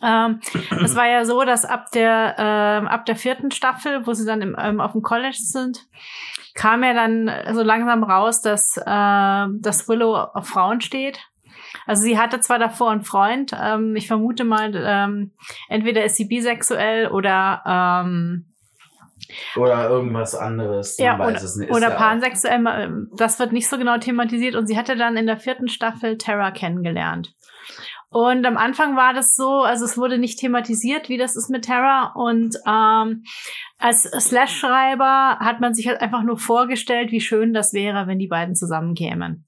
[0.00, 0.40] Ähm,
[0.84, 4.40] es war ja so, dass ab der ähm, ab der vierten Staffel, wo sie dann
[4.40, 5.86] im, ähm, auf dem College sind,
[6.54, 11.18] kam ja dann so langsam raus, dass äh, dass Willow auf Frauen steht.
[11.86, 15.32] Also sie hatte zwar davor einen Freund, ähm, ich vermute mal, ähm,
[15.68, 18.46] entweder ist sie bisexuell oder ähm,
[19.56, 20.98] Oder irgendwas anderes.
[20.98, 21.70] ja, oder, es nicht.
[21.70, 25.16] Ist oder ja pansexuell, ma- das wird nicht so genau thematisiert und sie hatte dann
[25.16, 27.32] in der vierten Staffel Terra kennengelernt.
[28.12, 31.64] Und am Anfang war das so, also es wurde nicht thematisiert, wie das ist mit
[31.64, 32.12] Terra.
[32.14, 33.24] Und ähm,
[33.78, 38.28] als Slash-Schreiber hat man sich halt einfach nur vorgestellt, wie schön das wäre, wenn die
[38.28, 39.46] beiden zusammenkämen.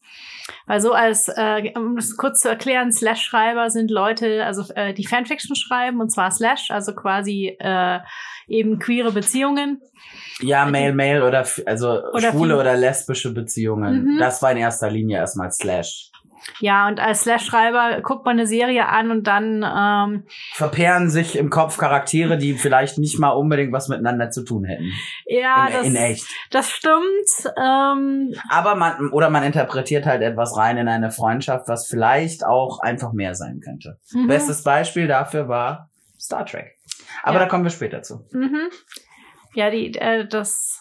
[0.66, 5.06] Weil so als, äh, um das kurz zu erklären, Slash-Schreiber sind Leute, also äh, die
[5.06, 8.00] Fanfiction schreiben, und zwar Slash, also quasi äh,
[8.46, 9.82] eben queere Beziehungen.
[10.40, 14.14] Ja, Male, Male oder also Oder schwule viel- oder lesbische Beziehungen.
[14.14, 14.18] Mhm.
[14.18, 16.10] Das war in erster Linie erstmal Slash.
[16.60, 21.50] Ja, und als Slash-Schreiber guckt man eine Serie an und dann, ähm, Verpehren sich im
[21.50, 24.90] Kopf Charaktere, die vielleicht nicht mal unbedingt was miteinander zu tun hätten.
[25.26, 26.26] ja, in, das, in echt.
[26.50, 27.52] das stimmt.
[27.56, 32.80] Ähm, Aber man, oder man interpretiert halt etwas rein in eine Freundschaft, was vielleicht auch
[32.80, 33.98] einfach mehr sein könnte.
[34.12, 36.76] mhm, Bestes Beispiel dafür war Star Trek.
[37.22, 37.40] Aber Ja.
[37.44, 38.26] da kommen wir später zu.
[38.32, 38.68] Mhm.
[39.54, 40.80] Ja, die, äh, das.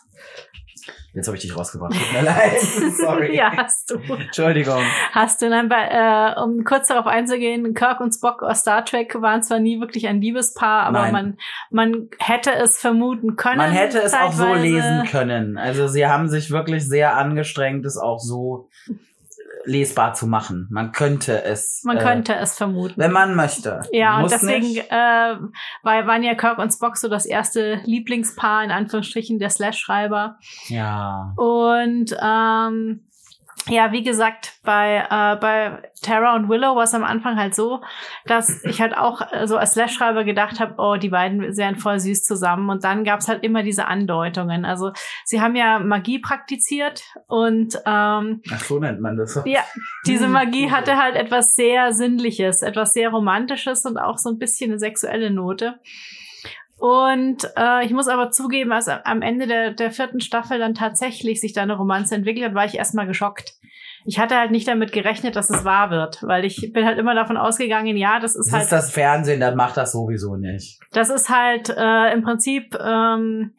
[1.14, 1.94] Jetzt habe ich dich rausgebracht.
[1.94, 2.60] Tut mir leid.
[2.60, 3.36] Sorry.
[3.36, 4.00] ja, hast du.
[4.14, 4.82] Entschuldigung.
[5.12, 9.22] Hast du dann bei, äh, um kurz darauf einzugehen, Kirk und Spock aus Star Trek
[9.22, 11.12] waren zwar nie wirklich ein Liebespaar, aber Nein.
[11.12, 11.38] man,
[11.70, 13.58] man hätte es vermuten können.
[13.58, 14.64] Man hätte es auch so zeitweise.
[14.64, 15.58] lesen können.
[15.58, 18.70] Also sie haben sich wirklich sehr angestrengt, es auch so
[19.66, 20.68] lesbar zu machen.
[20.70, 21.84] Man könnte es.
[21.84, 22.96] Man äh, könnte es vermuten.
[22.98, 23.82] Wenn man möchte.
[23.92, 24.92] Ja, und Muss deswegen Nicht.
[24.92, 25.36] äh,
[25.84, 30.38] weil waren ja Kirk und Spock so das erste Lieblingspaar in Anführungsstrichen der Slash-Schreiber.
[30.68, 31.34] Ja.
[31.38, 33.02] Und ähm,
[33.70, 37.82] ja, wie gesagt, bei, äh, bei Tara und Willow war es am Anfang halt so,
[38.26, 42.00] dass ich halt auch äh, so als Slash-Schreiber gedacht habe, oh, die beiden wären voll
[42.00, 42.70] süß zusammen.
[42.70, 44.66] Und dann gab's halt immer diese Andeutungen.
[44.66, 44.92] Also
[45.24, 49.42] sie haben ja Magie praktiziert und ähm, Ach, so nennt man das.
[49.46, 49.62] ja,
[50.06, 54.72] diese Magie hatte halt etwas sehr Sinnliches, etwas sehr Romantisches und auch so ein bisschen
[54.72, 55.80] eine sexuelle Note.
[56.78, 61.40] Und äh, ich muss aber zugeben, als am Ende der, der vierten Staffel dann tatsächlich
[61.40, 63.54] sich da eine Romanze entwickelt hat, war ich erstmal geschockt.
[64.06, 67.16] ich hatte halt nicht damit gerechnet, dass es wahr wird, weil ich bin halt immer
[67.16, 70.80] davon ausgegangen, ja, das ist Das halt ist das Fernsehen, dann macht das sowieso nicht.
[70.92, 73.56] das ist halt äh, im Prinzip ähm,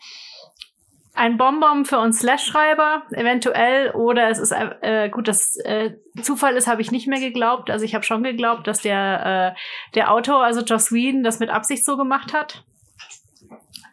[1.15, 6.67] ein Bonbon für uns Slash-Schreiber, eventuell, oder es ist äh, gut, dass äh, Zufall ist,
[6.67, 7.71] habe ich nicht mehr geglaubt.
[7.71, 9.61] Also ich habe schon geglaubt, dass der äh,
[9.95, 12.65] der Autor, also Joss Whedon, das mit Absicht so gemacht hat.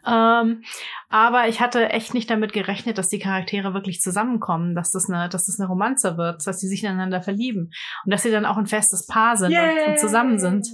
[0.06, 0.62] Ähm,
[1.08, 5.28] aber ich hatte echt nicht damit gerechnet, dass die Charaktere wirklich zusammenkommen, dass das eine,
[5.28, 7.70] dass das eine Romanze wird, dass sie sich ineinander verlieben
[8.04, 10.66] und dass sie dann auch ein festes Paar sind und, und zusammen sind.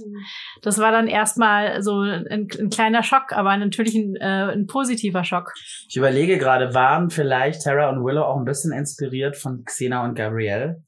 [0.61, 5.23] Das war dann erstmal so ein, ein kleiner Schock, aber natürlich ein, äh, ein positiver
[5.23, 5.53] Schock.
[5.87, 10.15] Ich überlege gerade, waren vielleicht Tara und Willow auch ein bisschen inspiriert von Xena und
[10.15, 10.81] Gabrielle?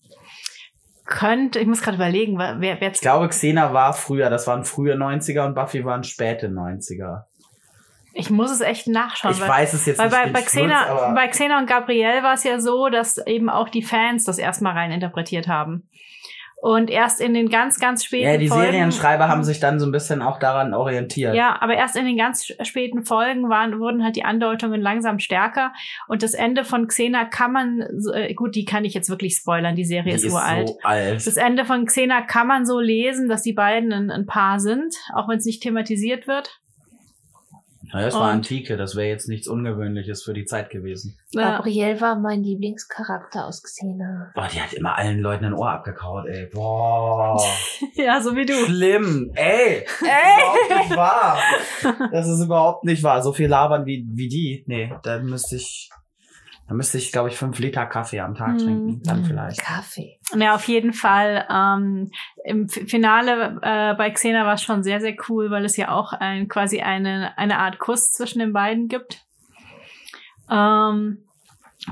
[1.05, 4.95] Könnte, ich muss gerade überlegen, wer, wer Ich glaube, Xena war früher, das waren frühe
[4.95, 7.23] 90er und Buffy waren späte 90er.
[8.13, 9.33] Ich muss es echt nachschauen.
[9.33, 10.17] Ich weil, weiß es jetzt weil nicht.
[10.17, 13.83] bei, bei, Xena, bei Xena und Gabrielle war es ja so, dass eben auch die
[13.83, 15.87] Fans das erstmal rein interpretiert haben.
[16.61, 18.65] Und erst in den ganz, ganz späten ja, die Folgen.
[18.65, 21.33] Serienschreiber haben sich dann so ein bisschen auch daran orientiert.
[21.33, 25.73] Ja, aber erst in den ganz späten Folgen waren, wurden halt die Andeutungen langsam stärker.
[26.07, 29.75] Und das Ende von Xena kann man, äh, gut, die kann ich jetzt wirklich spoilern,
[29.75, 30.69] die Serie die ist uralt.
[30.69, 31.25] so alt.
[31.25, 34.93] Das Ende von Xena kann man so lesen, dass die beiden ein, ein Paar sind,
[35.15, 36.60] auch wenn es nicht thematisiert wird.
[37.93, 41.17] Ja, das war Und- Antike, das wäre jetzt nichts Ungewöhnliches für die Zeit gewesen.
[41.33, 44.31] Äh, Gabrielle war mein Lieblingscharakter aus Xena.
[44.33, 46.47] Boah, die hat immer allen Leuten ein Ohr abgekaut, ey.
[46.53, 47.41] Boah.
[47.95, 48.53] ja, so wie du.
[48.65, 49.31] Schlimm.
[49.35, 49.85] Ey.
[49.99, 51.37] Überhaupt nicht wahr.
[52.11, 53.21] Das ist überhaupt nicht wahr.
[53.21, 54.63] So viel labern wie, wie die.
[54.67, 55.89] Nee, da müsste ich,
[56.71, 58.57] da müsste ich, glaube ich, fünf Liter Kaffee am Tag Mhm.
[58.59, 59.03] trinken.
[59.03, 59.59] Dann vielleicht.
[59.59, 60.17] Kaffee.
[60.33, 61.45] Ja, auf jeden Fall.
[61.51, 62.11] Ähm,
[62.45, 66.13] Im Finale äh, bei Xena war es schon sehr, sehr cool, weil es ja auch
[66.13, 69.25] ein, quasi eine, eine Art Kuss zwischen den beiden gibt.
[70.49, 71.25] Ähm,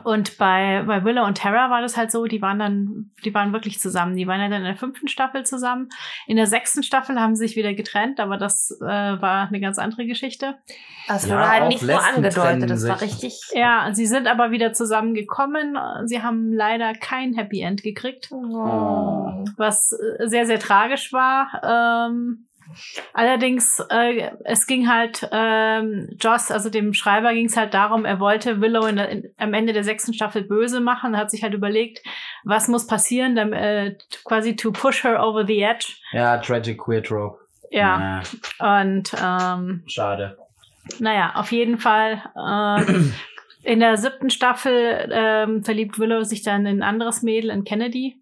[0.03, 3.53] und bei, bei Willow und Tara war das halt so, die waren dann, die waren
[3.53, 4.15] wirklich zusammen.
[4.15, 5.89] Die waren ja dann in der fünften Staffel zusammen.
[6.27, 9.79] In der sechsten Staffel haben sie sich wieder getrennt, aber das äh, war eine ganz
[9.79, 10.59] andere Geschichte.
[11.07, 13.39] Das Ja, wurde halt nicht nur angedeutet, das war richtig.
[13.53, 15.75] Ja, sie sind aber wieder zusammengekommen.
[16.05, 18.29] Sie haben leider kein Happy End gekriegt.
[18.31, 19.43] Oh.
[19.57, 21.61] was äh, sehr, sehr tragisch war.
[21.63, 22.48] Ähm,
[23.13, 28.19] allerdings, äh, es ging halt, ähm, Joss, also dem Schreiber, ging es halt darum, er
[28.19, 31.53] wollte Willow in der, in, am Ende der sechsten Staffel böse machen, hat sich halt
[31.53, 32.01] überlegt,
[32.43, 35.93] was muss passieren, dann, äh, quasi to push her over the edge.
[36.11, 37.39] Ja, Tragic Queer Trope.
[37.71, 38.23] Ja,
[38.59, 40.37] und ähm, Schade.
[40.99, 42.23] naja, auf jeden Fall.
[42.35, 43.03] Äh,
[43.63, 48.21] in der siebten Staffel ähm, verliebt Willow sich dann in ein anderes Mädel, in Kennedy,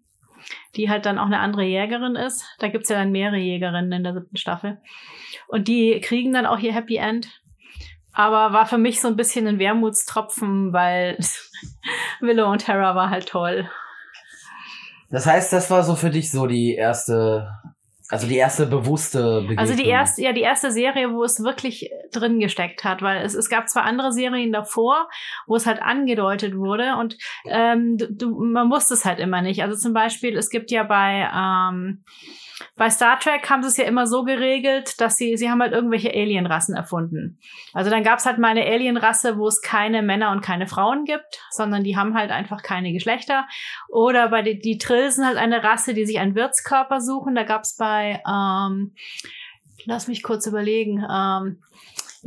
[0.76, 2.44] die halt dann auch eine andere Jägerin ist.
[2.58, 4.78] Da gibt's ja dann mehrere Jägerinnen in der siebten Staffel.
[5.46, 7.28] Und die kriegen dann auch ihr Happy End.
[8.12, 11.18] Aber war für mich so ein bisschen ein Wermutstropfen, weil
[12.20, 13.68] Willow und Tara war halt toll.
[15.10, 17.50] Das heißt, das war so für dich so die erste,
[18.10, 19.58] also die erste bewusste Begegnung.
[19.58, 23.34] Also die erste, ja, die erste Serie, wo es wirklich drin gesteckt hat, weil es,
[23.34, 25.08] es gab zwar andere Serien davor,
[25.46, 29.62] wo es halt angedeutet wurde und ähm, du, man wusste es halt immer nicht.
[29.62, 32.02] Also zum Beispiel, es gibt ja bei ähm,
[32.76, 35.72] bei Star Trek haben sie es ja immer so geregelt, dass sie, sie haben halt
[35.72, 37.38] irgendwelche Alienrassen erfunden.
[37.72, 41.04] Also dann gab es halt mal eine Alienrasse, wo es keine Männer und keine Frauen
[41.04, 43.46] gibt, sondern die haben halt einfach keine Geschlechter.
[43.88, 47.34] Oder bei die, die Trills halt eine Rasse, die sich einen Wirtskörper suchen.
[47.34, 48.94] Da gab es bei, ähm,
[49.84, 51.62] lass mich kurz überlegen, ähm,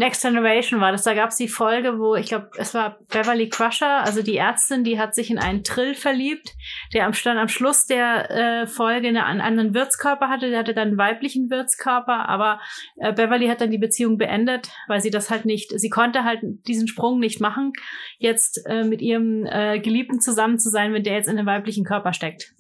[0.02, 1.04] Next Generation war das.
[1.04, 4.84] Da gab es die Folge, wo ich glaube, es war Beverly Crusher, also die Ärztin,
[4.84, 6.50] die hat sich in einen Trill verliebt,
[6.92, 10.50] der am, dann am Schluss der äh, Folge eine, einen anderen Wirtskörper hatte.
[10.50, 12.60] Der hatte dann einen weiblichen Wirtskörper, aber
[12.98, 16.40] äh, Beverly hat dann die Beziehung beendet, weil sie das halt nicht, sie konnte halt
[16.68, 17.72] diesen Sprung nicht machen,
[18.18, 21.86] jetzt äh, mit ihrem äh, Geliebten zusammen zu sein, wenn der jetzt in einem weiblichen
[21.86, 22.56] Körper steckt.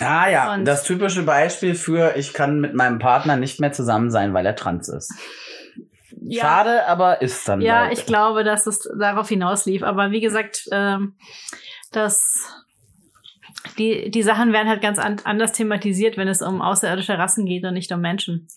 [0.00, 4.10] Ah ja, Und- das typische Beispiel für, ich kann mit meinem Partner nicht mehr zusammen
[4.10, 5.12] sein, weil er trans ist.
[6.30, 7.98] Schade, aber ist dann Ja, halt.
[7.98, 9.82] ich glaube, dass es darauf hinauslief.
[9.82, 11.14] Aber wie gesagt, ähm,
[11.92, 12.48] das,
[13.78, 17.64] die, die Sachen werden halt ganz an, anders thematisiert, wenn es um außerirdische Rassen geht
[17.64, 18.48] und nicht um Menschen.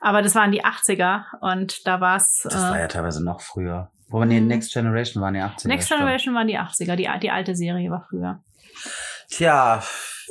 [0.00, 2.40] Aber das waren die 80er und da war's.
[2.44, 3.90] Das war Äh, ja teilweise noch früher.
[4.08, 4.48] Wo nee, Mhm.
[4.48, 5.68] Next Generation waren die 80er.
[5.68, 5.88] Next.
[5.88, 8.42] Generation waren die 80er, die, die alte Serie war früher.
[9.28, 9.82] Tja,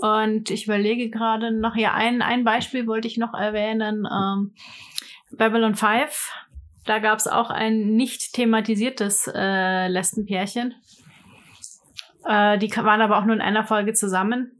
[0.02, 4.06] Und ich überlege gerade noch, ja, ein, ein Beispiel wollte ich noch erwähnen.
[4.12, 4.54] Ähm,
[5.32, 6.34] Babylon 5.
[6.86, 10.76] Da gab es auch ein nicht thematisiertes äh, Lesbenpärchen.
[12.26, 14.60] Äh, die waren aber auch nur in einer Folge zusammen.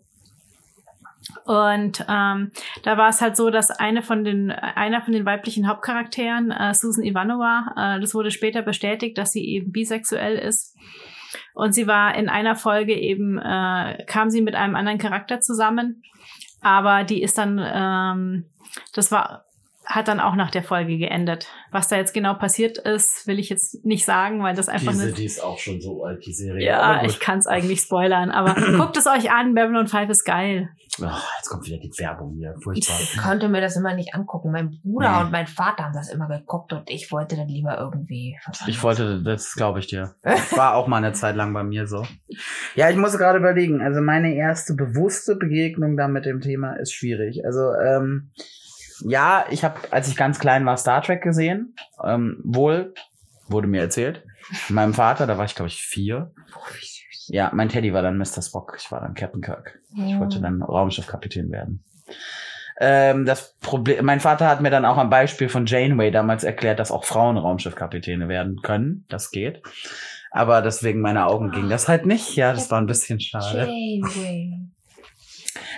[1.46, 2.52] Und ähm,
[2.84, 6.74] da war es halt so, dass eine von den, einer von den weiblichen Hauptcharakteren, äh,
[6.74, 10.76] Susan Ivanova, äh, das wurde später bestätigt, dass sie eben bisexuell ist.
[11.54, 16.04] Und sie war in einer Folge eben, äh, kam sie mit einem anderen Charakter zusammen,
[16.62, 18.46] aber die ist dann, ähm,
[18.94, 19.46] das war
[19.90, 21.48] hat dann auch nach der Folge geendet.
[21.72, 25.04] Was da jetzt genau passiert ist, will ich jetzt nicht sagen, weil das einfach Diese,
[25.06, 26.64] eine die ist auch schon so alt, die Serie.
[26.64, 30.70] ja, ich kann es eigentlich spoilern, aber guckt es euch an, Babylon 5 ist geil.
[31.04, 32.54] Ach, jetzt kommt wieder die Werbung hier.
[32.62, 32.98] Furchtbar.
[33.02, 34.52] Ich konnte mir das immer nicht angucken.
[34.52, 35.24] Mein Bruder Nee.
[35.24, 38.38] und mein Vater haben das immer geguckt und ich wollte dann lieber irgendwie.
[38.68, 40.14] Ich wollte, das glaube ich dir.
[40.52, 42.06] War auch mal eine Zeit lang bei mir so.
[42.76, 43.82] Ja, ich muss gerade überlegen.
[43.82, 47.44] Also meine erste bewusste Begegnung da mit dem Thema ist schwierig.
[47.46, 48.32] Also ähm,
[49.06, 51.76] ja, ich habe, als ich ganz klein war, Star Trek gesehen.
[52.04, 52.94] Ähm, wohl
[53.48, 54.24] wurde mir erzählt.
[54.70, 56.32] Meinem Vater, da war ich glaube ich vier.
[56.56, 56.60] Oh.
[57.28, 58.42] Ja, mein Teddy war dann Mr.
[58.42, 58.76] Spock.
[58.80, 59.80] Ich war dann Captain Kirk.
[59.96, 60.44] Ich wollte Mhm.
[60.44, 61.84] dann Raumschiffkapitän werden.
[62.82, 66.80] Ähm, das Problem, mein Vater hat mir dann auch am Beispiel von Janeway damals erklärt,
[66.80, 69.06] dass auch Frauen Raumschiffkapitäne werden können.
[69.10, 69.62] Das geht.
[70.32, 72.36] Aber deswegen meine Augen ging das halt nicht.
[72.36, 73.68] Ja, das war ein bisschen schade.
[73.68, 74.60] Janeway.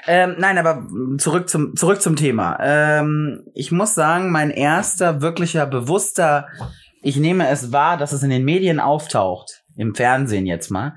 [0.08, 0.88] Ähm, nein, aber
[1.18, 2.58] zurück zum, zurück zum Thema.
[2.62, 6.48] Ähm, ich muss sagen, mein erster wirklicher bewusster,
[7.02, 10.96] ich nehme es wahr, dass es in den Medien auftaucht, im Fernsehen jetzt mal,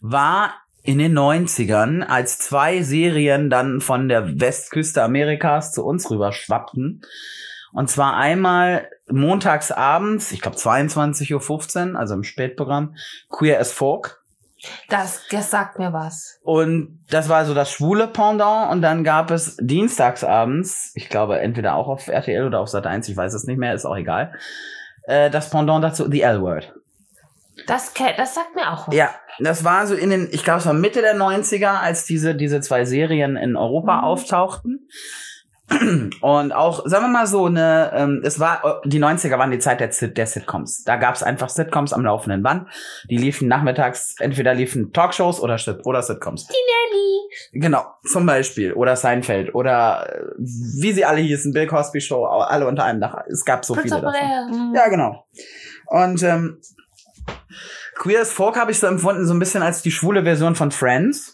[0.00, 6.32] war in den 90ern, als zwei Serien dann von der Westküste Amerikas zu uns rüber
[6.32, 7.02] schwappten.
[7.72, 12.96] Und zwar einmal montags abends, ich glaube 22.15 Uhr, also im Spätprogramm,
[13.30, 14.21] Queer as Folk.
[14.88, 16.38] Das, das sagt mir was.
[16.42, 18.70] Und das war so das schwule Pendant.
[18.70, 23.08] Und dann gab es dienstagsabends, ich glaube entweder auch auf RTL oder auf Sat 1,
[23.08, 24.32] ich weiß es nicht mehr, ist auch egal,
[25.04, 26.72] äh, das Pendant dazu, The L-Word.
[27.66, 28.94] Das, das sagt mir auch was.
[28.94, 32.34] Ja, das war so in den, ich glaube es war Mitte der 90er, als diese,
[32.34, 34.04] diese zwei Serien in Europa Mhm.
[34.04, 34.88] auftauchten.
[36.20, 39.80] Und auch, sagen wir mal so, eine, ähm, es war, die 90er waren die Zeit
[39.80, 40.84] der, Sit- der Sitcoms.
[40.84, 42.68] Da gab es einfach Sitcoms am laufenden Band.
[43.10, 46.48] Die liefen nachmittags, entweder liefen Talkshows oder, Sit- oder Sitcoms.
[46.48, 47.60] Nelly.
[47.60, 48.72] Genau, zum Beispiel.
[48.74, 49.54] Oder Seinfeld.
[49.54, 53.24] Oder äh, wie sie alle hießen, Bill Cosby Show, alle unter einem Dach.
[53.28, 54.20] Es gab so Prince viele davon.
[54.20, 54.82] Bel-Air.
[54.82, 55.26] Ja, genau.
[55.86, 56.58] Und ähm,
[57.96, 60.70] Queer as Folk habe ich so empfunden, so ein bisschen als die schwule Version von
[60.70, 61.31] Friends.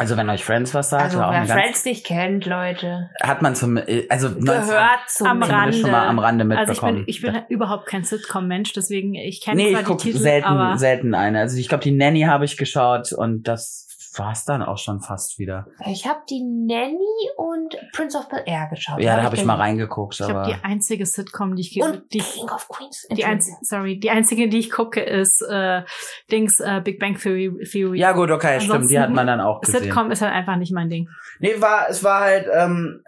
[0.00, 3.42] Also wenn euch Friends was sagt, Also war auch wer Friends nicht kennt, Leute, hat
[3.42, 5.76] man zum äh, also gehört zum am Rande.
[5.76, 6.94] schon mal am Rande Also ich mitbekommen.
[6.94, 10.22] bin, ich bin überhaupt kein Sitcom-Mensch, deswegen ich kenne nee, zwar ich gucke die Titel,
[10.22, 11.40] selten aber selten eine.
[11.40, 13.89] Also ich glaube die Nanny habe ich geschaut und das
[14.20, 15.66] war's dann auch schon fast wieder.
[15.86, 16.98] Ich habe die Nanny
[17.36, 19.00] und Prince of Bel Air geschaut.
[19.00, 19.62] Ja, da habe ich mal gesehen.
[19.62, 23.06] reingeguckt, ich glaube, aber die einzige Sitcom, die ich Und die, King of Queens.
[23.10, 25.82] die einzige, sorry, die einzige, die ich gucke, ist äh,
[26.30, 27.50] Dings äh, Big Bang Theory.
[27.70, 27.98] Theory.
[27.98, 29.82] ja gut, okay, stimmt, die Ansonsten- hat man dann auch gesehen.
[29.84, 31.08] Sitcom ist halt einfach nicht mein Ding.
[31.40, 33.02] Nee, war, es war halt, ähm,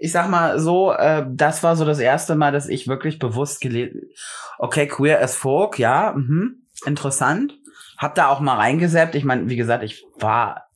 [0.00, 3.60] ich sag mal so, äh, das war so das erste Mal, dass ich wirklich bewusst
[3.60, 4.02] gelesen,
[4.58, 7.54] okay, Queer as Folk, ja, mhm, interessant.
[7.96, 9.14] Hab da auch mal reingesappt.
[9.14, 10.68] Ich meine, wie gesagt, ich war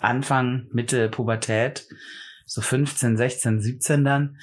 [0.00, 1.86] Anfang, Mitte Pubertät,
[2.46, 4.36] so 15, 16, 17 dann.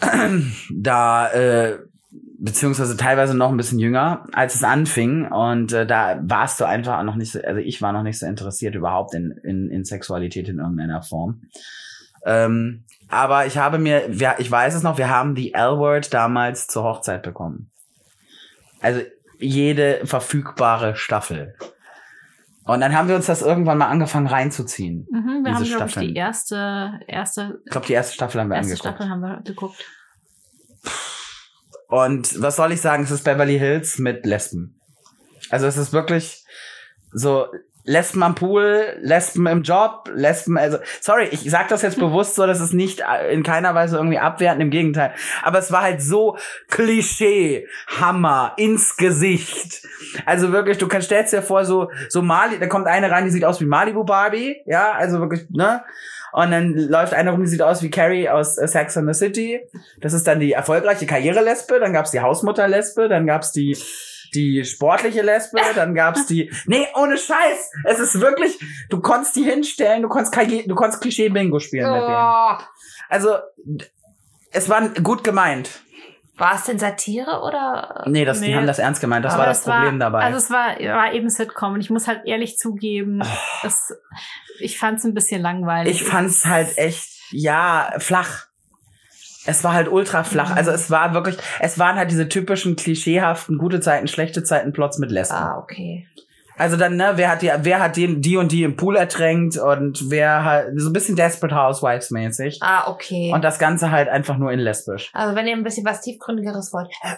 [0.70, 1.78] Da, äh,
[2.10, 5.30] beziehungsweise teilweise noch ein bisschen jünger, als es anfing.
[5.30, 8.26] Und äh, da warst du einfach noch nicht so, also ich war noch nicht so
[8.26, 11.42] interessiert überhaupt in, in, in Sexualität in irgendeiner Form.
[12.26, 16.82] Ähm, aber ich habe mir, ich weiß es noch, wir haben die L-Word damals zur
[16.82, 17.70] Hochzeit bekommen.
[18.80, 19.02] Also
[19.42, 21.54] jede verfügbare Staffel.
[22.64, 25.06] Und dann haben wir uns das irgendwann mal angefangen reinzuziehen.
[25.10, 28.48] Mhm, wir Diese haben, glaube ich, die erste, erste, Ich glaube, die erste Staffel haben
[28.48, 28.96] wir erste angeguckt.
[28.96, 29.84] Staffel haben wir geguckt.
[31.88, 33.02] Und was soll ich sagen?
[33.02, 34.80] Es ist Beverly Hills mit Lesben.
[35.50, 36.44] Also es ist wirklich
[37.12, 37.48] so
[37.84, 42.46] Lesben am Pool, Lesben im Job, Lesben, also sorry, ich sag das jetzt bewusst so,
[42.46, 45.12] dass es nicht in keiner Weise irgendwie abwertend, im Gegenteil.
[45.42, 46.36] Aber es war halt so
[46.68, 47.66] Klischee,
[48.00, 49.82] Hammer, ins Gesicht.
[50.26, 53.30] Also wirklich, du kannst, stellst dir vor, so, so Mali, da kommt eine rein, die
[53.30, 55.82] sieht aus wie Malibu Barbie, ja, also wirklich, ne?
[56.32, 59.18] Und dann läuft eine rum, die sieht aus wie Carrie aus äh, Sex and the
[59.18, 59.60] City.
[60.00, 61.78] Das ist dann die erfolgreiche Karriere-Lesbe.
[61.78, 63.10] Dann gab's die Hausmutter-Lesbe.
[63.10, 63.76] Dann gab's die,
[64.34, 65.60] die sportliche Lesbe.
[65.74, 67.70] Dann gab's die, nee, ohne Scheiß.
[67.84, 68.58] Es ist wirklich,
[68.90, 70.34] du konntest die hinstellen, du konntest,
[70.66, 72.14] du konntest Klischee-Bingo spielen mit denen.
[72.14, 72.56] Oh.
[73.08, 73.36] Also,
[74.50, 75.70] es war gut gemeint.
[76.38, 78.04] War es denn Satire oder?
[78.06, 78.56] Nee, das, die Nee.
[78.56, 79.24] haben das ernst gemeint.
[79.24, 80.20] Das Aber war das es Problem dabei.
[80.24, 83.22] Also es war, war eben Sitcom und ich muss halt ehrlich zugeben,
[83.62, 83.92] es,
[84.58, 86.00] ich fand es ein bisschen langweilig.
[86.00, 88.46] ich fand's halt echt, ja, flach.
[89.44, 90.50] Es war halt ultra flach.
[90.50, 90.56] Mhm.
[90.56, 94.98] Also es war wirklich, es waren halt diese typischen klischeehaften gute Zeiten, schlechte Zeiten Plots
[94.98, 95.36] mit Lesben.
[95.36, 96.06] Ah, okay.
[96.56, 99.56] Also dann, ne, wer hat die, wer hat den, die und die im Pool ertränkt
[99.58, 102.58] und wer hat, so ein bisschen Desperate Housewives mäßig.
[102.62, 103.32] Ah, okay.
[103.34, 105.10] Und das Ganze halt einfach nur in lesbisch.
[105.12, 106.88] also wenn ihr ein bisschen was tiefgründigeres wollt.
[107.02, 107.16] äh.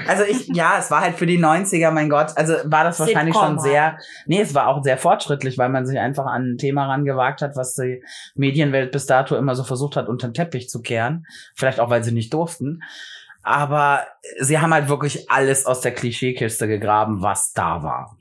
[0.08, 3.34] Also ich, ja, es war halt für die 90er, mein Gott, also war das wahrscheinlich
[3.34, 6.58] Sitcom schon sehr, nee, es war auch sehr fortschrittlich, weil man sich einfach an ein
[6.58, 8.02] Thema rangewagt hat, was die
[8.34, 11.26] Medienwelt bis dato immer so versucht hat, unter den Teppich zu kehren.
[11.54, 12.82] Vielleicht auch, weil sie nicht durften.
[13.42, 14.06] Aber
[14.38, 18.16] sie haben halt wirklich alles aus der Klischeekiste gegraben, was da war.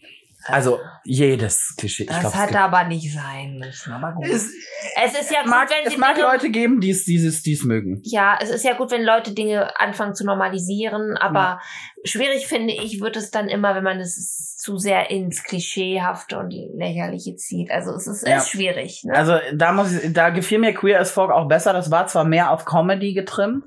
[0.45, 2.05] Also jedes Klischee.
[2.05, 3.91] Das glaub, es hat aber nicht sein müssen.
[3.91, 4.25] Aber gut.
[4.25, 4.49] es,
[4.95, 7.63] Es ist ja gut, mag, wenn es mag Dinge, Leute geben, die es dieses, dies
[7.65, 8.01] mögen.
[8.03, 11.59] Ja, es ist ja gut, wenn Leute Dinge anfangen zu normalisieren, aber
[12.03, 16.51] schwierig finde ich, wird es dann immer, wenn man es zu sehr ins Klischeehafte und
[16.51, 17.69] Lächerliche zieht.
[17.69, 18.37] Also es ist, Ja.
[18.37, 19.03] ist schwierig.
[19.03, 19.13] Ne?
[19.13, 21.73] Also da muss ich, da gefiel mir Queer as Folk auch besser.
[21.73, 23.65] Das war zwar mehr auf Comedy getrimmt,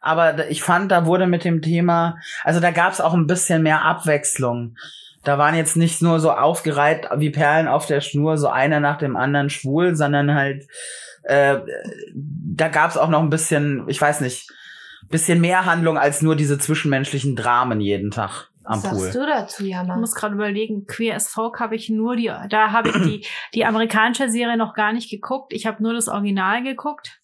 [0.00, 3.62] aber ich fand, da wurde mit dem Thema, also da gab es auch ein bisschen
[3.62, 4.76] mehr Abwechslung.
[5.24, 8.96] Da waren jetzt nicht nur so aufgereiht wie Perlen auf der Schnur, so einer nach
[8.96, 10.66] dem anderen schwul, sondern halt,
[11.24, 11.58] äh,
[12.14, 14.50] da gab es auch noch ein bisschen, ich weiß nicht,
[15.10, 18.98] bisschen mehr Handlung als nur diese zwischenmenschlichen Dramen jeden Tag am Was Pool.
[19.00, 19.96] sagst du dazu, Ich Jammer?
[19.96, 23.64] muss gerade überlegen, Queer as Folk habe ich nur die, da habe ich die, die
[23.66, 25.52] amerikanische Serie noch gar nicht geguckt.
[25.52, 27.19] Ich habe nur das Original geguckt.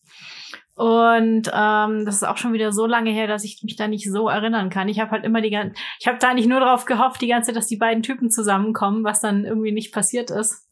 [0.77, 4.11] Und ähm, das ist auch schon wieder so lange her, dass ich mich da nicht
[4.13, 4.89] so erinnern kann.
[4.89, 7.49] Ich habe halt immer die ganze, ich habe da nicht nur darauf gehofft, die ganze
[7.49, 10.69] Zeit, dass die beiden Typen zusammenkommen, was dann irgendwie nicht passiert ist.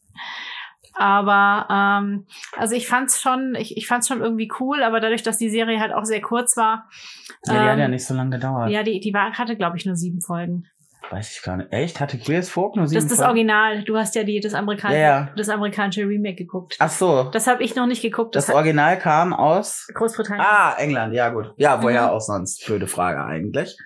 [0.93, 5.39] Aber ähm, also ich fand's schon, ich, ich fand's schon irgendwie cool, aber dadurch, dass
[5.39, 6.87] die Serie halt auch sehr kurz war,
[7.47, 8.69] Ja, die hat ähm, ja nicht so lange gedauert.
[8.69, 10.67] ja, die, die war, hatte, glaube ich, nur sieben Folgen.
[11.11, 11.71] Weiß ich gar nicht.
[11.71, 11.99] Echt?
[11.99, 13.27] Hatte as Folk nur sieben Das ist das?
[13.27, 13.83] Original.
[13.83, 15.29] Du hast ja die, das, Amerikan Ja, ja.
[15.37, 16.75] das amerikanische Remake geguckt.
[16.79, 17.29] Ach so.
[17.31, 18.35] Das habe ich noch nicht geguckt.
[18.35, 19.87] Das hat Original kam aus.
[19.93, 20.45] Großbritannien.
[20.45, 21.53] Ah, England, ja gut.
[21.57, 22.09] Ja, woher Mhm.
[22.09, 22.65] auch sonst?
[22.65, 23.77] Blöde Frage eigentlich.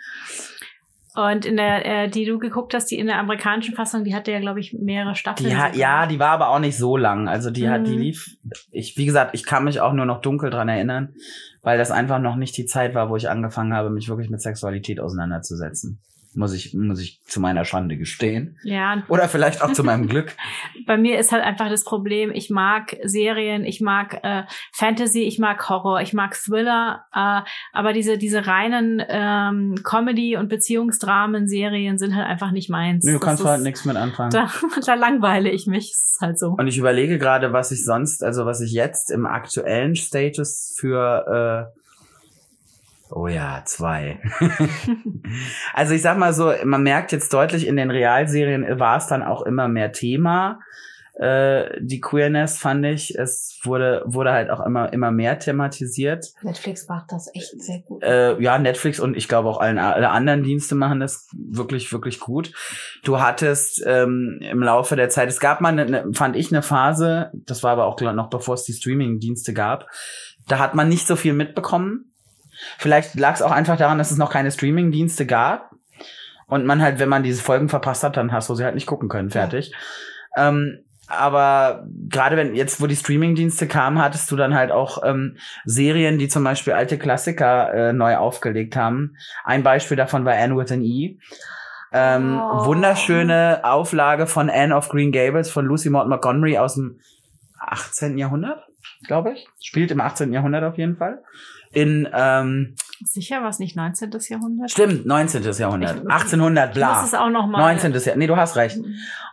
[1.15, 4.31] Und in der, äh, die du geguckt hast, die in der amerikanischen Fassung, die hatte
[4.31, 5.49] ja, glaube ich, mehrere Staffeln.
[5.49, 7.27] Die hat, ja, die war aber auch nicht so lang.
[7.27, 8.01] Also die hat, die Mhm.
[8.01, 8.37] lief.
[8.71, 11.15] Ich, wie gesagt, ich kann mich auch nur noch dunkel dran erinnern,
[11.61, 14.41] weil das einfach noch nicht die Zeit war, wo ich angefangen habe, mich wirklich mit
[14.41, 15.99] Sexualität auseinanderzusetzen.
[16.35, 18.57] Muss ich, muss ich zu meiner Schande gestehen.
[18.63, 20.35] Ja, Oder vielleicht auch zu meinem Glück.
[20.85, 25.39] bei mir ist halt einfach das Problem, ich mag Serien, ich mag äh, Fantasy, ich
[25.39, 27.41] mag Horror, ich mag Thriller, äh,
[27.73, 33.03] aber diese, diese reinen ähm, Comedy- und Beziehungsdramen-Serien sind halt einfach nicht meins.
[33.05, 34.31] Nee, du kannst ist- halt nichts mit anfangen.
[34.31, 34.49] Da,
[34.85, 35.89] da langweile ich mich.
[35.91, 36.49] Das ist halt so.
[36.57, 41.71] Und ich überlege gerade, was ich sonst, also was ich jetzt im aktuellen Status für
[41.73, 41.79] äh,
[43.11, 44.19] Oh ja, zwei.
[45.73, 49.23] also ich sag mal so, man merkt jetzt deutlich in den Realserien war es dann
[49.23, 50.59] auch immer mehr Thema.
[51.19, 56.27] Äh, die Queerness fand ich, es wurde wurde halt auch immer immer mehr thematisiert.
[56.43, 58.01] Netflix macht das echt sehr gut.
[58.03, 62.21] Äh, ja, Netflix und ich glaube auch allen, alle anderen Dienste machen das wirklich, wirklich
[62.21, 62.53] gut.
[63.03, 66.61] Du hattest ähm, im Laufe der Zeit, es gab mal, eine, eine, fand ich, eine
[66.61, 69.87] Phase, das war aber auch noch bevor es die Streaming-Dienste gab,
[70.47, 72.08] da hat man nicht so viel mitbekommen.
[72.77, 75.71] Vielleicht lag es auch einfach daran, dass es noch keine Streaming-Dienste gab.
[76.47, 78.87] Und man halt, wenn man diese Folgen verpasst hat, dann hast du sie halt nicht
[78.87, 79.71] gucken können, fertig.
[80.35, 85.37] Ähm, aber gerade wenn jetzt, wo die Streaming-Dienste kamen, hattest du dann halt auch ähm,
[85.65, 89.15] Serien, die zum Beispiel alte Klassiker äh, neu aufgelegt haben.
[89.43, 91.17] Ein Beispiel davon war Anne with an E.
[91.91, 92.65] Ähm, Oh.
[92.65, 96.99] Wunderschöne Auflage von Anne of Green Gables von Lucy Maud Montgomery aus dem
[97.59, 98.17] 18.
[98.17, 98.63] Jahrhundert,
[99.07, 99.47] glaube ich.
[99.59, 100.31] Spielt im 18.
[100.31, 101.23] Jahrhundert auf jeden Fall.
[101.71, 104.09] In, ähm, Sicher war es nicht 19.
[104.29, 104.71] Jahrhundert?
[104.71, 105.43] stimmt, 19.
[105.53, 105.97] Jahrhundert.
[106.03, 106.95] Ich- 1800, Ich bla.
[106.95, 107.59] muss es auch noch mal.
[107.59, 107.91] 19.
[107.93, 108.17] Jahrhundert.
[108.17, 108.77] Nee, du hast recht.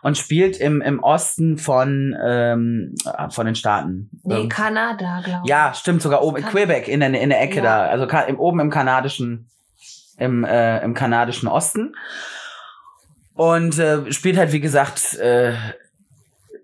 [0.03, 2.93] Und spielt im, im Osten von, ähm,
[3.31, 4.09] von den Staaten.
[4.23, 5.49] Nee, Ähm, Kanada, glaube ich.
[5.49, 7.63] ja, stimmt, sogar oben in Kan- Quebec, in der, in der Ecke Ja.
[7.63, 7.85] da.
[7.87, 9.49] Also im, oben im kanadischen,
[10.17, 11.95] im, äh, im kanadischen Osten.
[13.33, 15.53] Und äh, spielt halt, wie gesagt, äh,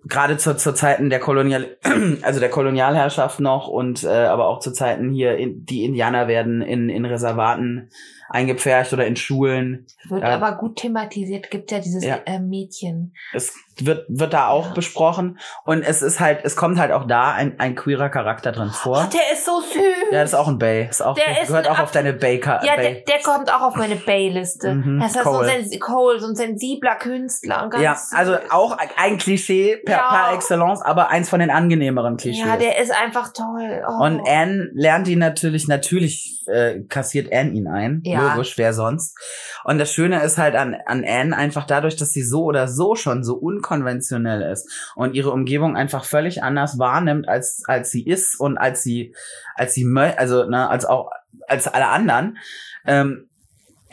[0.06, 1.78] gerade zu, zu Zeiten der Kolonial,
[2.22, 6.62] also der Kolonialherrschaft noch und äh, aber auch zu Zeiten hier, in, die Indianer werden
[6.62, 7.90] in, in Reservaten
[8.30, 9.86] eingepfercht oder in Schulen.
[10.10, 10.30] Wird Ja.
[10.36, 11.50] aber gut thematisiert.
[11.52, 12.20] Gibt ja dieses Ja.
[12.26, 13.14] äh, Mädchen.
[13.34, 14.74] Es wird, wird da auch Ja.
[14.74, 15.40] besprochen.
[15.66, 19.08] Und es ist halt, es kommt halt auch da ein, ein queerer Charakter drin vor.
[19.08, 20.12] Oh, der ist so süß.
[20.12, 20.88] Ja, das ist auch ein Bay.
[20.90, 22.40] Ist auch, Der ist gehört ein auch auf deine Bay.
[22.44, 23.04] Ja, der, Bay.
[23.08, 24.76] der kommt auch auf meine Bay-Liste.
[24.76, 25.50] Mhm, Das ist so Cole.
[25.50, 27.64] ein, Sens Cole, so ein sensibler Künstler.
[27.64, 28.42] und Ganz Ja, also süß.
[28.52, 30.04] auch ein Klischee per, Ja.
[30.10, 32.46] par excellence, aber eins von den angenehmeren Klischees.
[32.46, 33.84] Ja, der ist einfach toll.
[33.88, 34.04] Oh.
[34.04, 38.02] Und Anne lernt ihn natürlich, natürlich äh, kassiert Anne ihn ein.
[38.06, 38.13] Ja.
[38.22, 39.18] Logisch, wer sonst.
[39.64, 42.96] Und das Schöne ist halt an, an Anne einfach dadurch, dass sie so oder so
[42.96, 48.40] schon so unkonventionell ist und ihre Umgebung einfach völlig anders wahrnimmt, als, als sie ist
[48.40, 49.16] und als sie,
[49.56, 49.86] als sie,
[50.18, 51.12] also, ne, als auch,
[51.48, 52.38] als alle anderen,
[52.86, 53.30] ähm,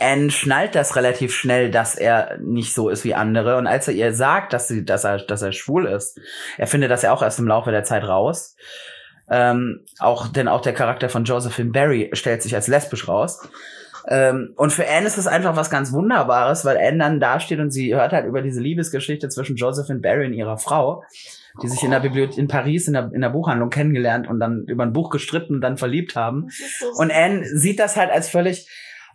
[0.01, 3.57] Anne schnallt das relativ schnell, dass er nicht so ist wie andere.
[3.57, 6.18] Und als er ihr sagt, dass, sie, dass, er, dass er schwul ist,
[6.57, 8.57] er findet das ja auch erst im Laufe der Zeit raus.
[9.31, 13.49] Ähm, auch, denn auch der Charakter von Josephine Barry stellt sich als lesbisch raus.
[14.07, 17.70] Ähm, und für Anne ist es einfach was ganz Wunderbares, weil Anne dann dasteht und
[17.70, 21.03] sie hört halt über diese Liebesgeschichte zwischen Josephine Barry und ihrer Frau,
[21.62, 24.64] die sich in der Bibliothek in Paris in der, in der Buchhandlung kennengelernt und dann
[24.66, 26.48] über ein Buch gestritten und dann verliebt haben.
[26.96, 28.68] Und Anne sieht das halt als völlig,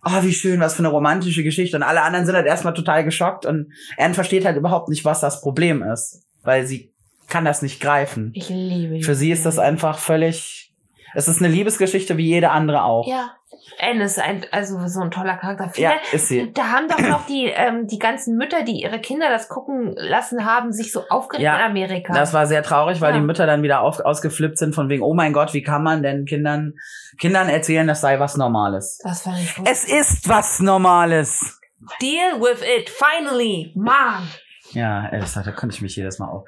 [0.04, 1.78] oh, wie schön, was für eine romantische Geschichte.
[1.78, 5.22] Und alle anderen sind halt erstmal total geschockt und Anne versteht halt überhaupt nicht, was
[5.22, 6.92] das Problem ist, weil sie
[7.28, 8.32] kann das nicht greifen.
[8.36, 10.74] Ich liebe die Für sie ist das einfach völlig,
[11.14, 13.08] es ist eine Liebesgeschichte wie jede andere auch.
[13.08, 13.32] Ja.
[13.80, 15.70] Anne ist ein, also so ein toller Charakter.
[15.70, 16.52] Viele, Ja, ist sie.
[16.54, 20.46] Da haben doch noch die, ähm, die ganzen Mütter, die ihre Kinder das gucken lassen
[20.46, 22.14] haben, sich so aufgeregt Ja, in Amerika.
[22.14, 23.20] Das war sehr traurig, weil Ja.
[23.20, 26.04] die Mütter dann wieder auf, ausgeflippt sind von wegen, oh mein Gott, wie kann man
[26.04, 26.74] denn Kindern,
[27.20, 29.00] Kindern erzählen, das sei was Normales?
[29.04, 29.68] das fand ich gut.
[29.70, 31.60] Es ist was Normales.
[32.02, 34.28] Deal with it, finally, Mann.
[34.72, 36.48] Ja, ey, da konnte ich mich jedes Mal auf.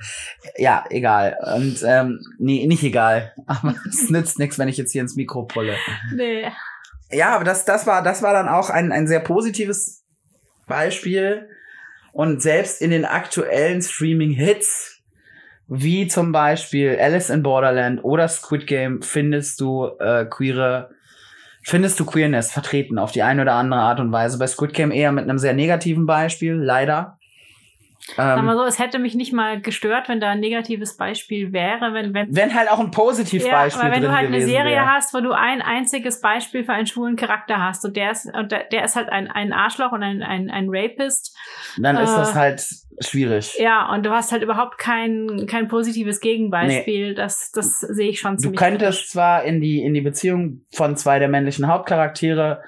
[0.58, 1.38] Ja, egal.
[1.56, 3.34] Und ähm, nee, nicht egal.
[3.46, 5.76] Aber es nützt nichts, wenn ich jetzt hier ins Mikro pulle.
[6.14, 6.52] Nee.
[7.12, 10.04] Ja, aber das, das war, das war dann auch ein, ein sehr positives
[10.68, 11.50] Beispiel.
[12.12, 15.02] Und selbst in den aktuellen Streaming-Hits,
[15.68, 20.90] wie zum Beispiel Alice in Borderland oder Squid Game, findest du äh, queere,
[21.64, 24.40] findest du Queerness vertreten auf die eine oder andere Art und Weise.
[24.40, 27.17] Bei Squid Game eher mit einem sehr negativen Beispiel, leider.
[28.16, 31.52] Sag mal Ähm, so, es hätte mich nicht mal gestört, wenn da ein negatives Beispiel
[31.52, 34.78] wäre, wenn, wenn wenn halt auch ein Positivbeispiel ja, aber wenn du halt eine Serie
[34.78, 34.86] wäre.
[34.86, 38.52] hast, wo du ein einziges Beispiel für einen schwulen Charakter hast und der ist, und
[38.52, 41.36] der, der ist halt ein, ein Arschloch und ein, ein, ein Rapist.
[41.78, 42.64] dann ist äh, das halt
[43.00, 43.56] schwierig.
[43.60, 47.14] Ja, und du hast halt überhaupt kein, kein positives Gegenbeispiel.
[47.14, 48.60] Das, das sehe ich schon Du ziemlich.
[48.60, 52.64] könntest zwar in die, in die Beziehung von zwei der männlichen Hauptcharaktere,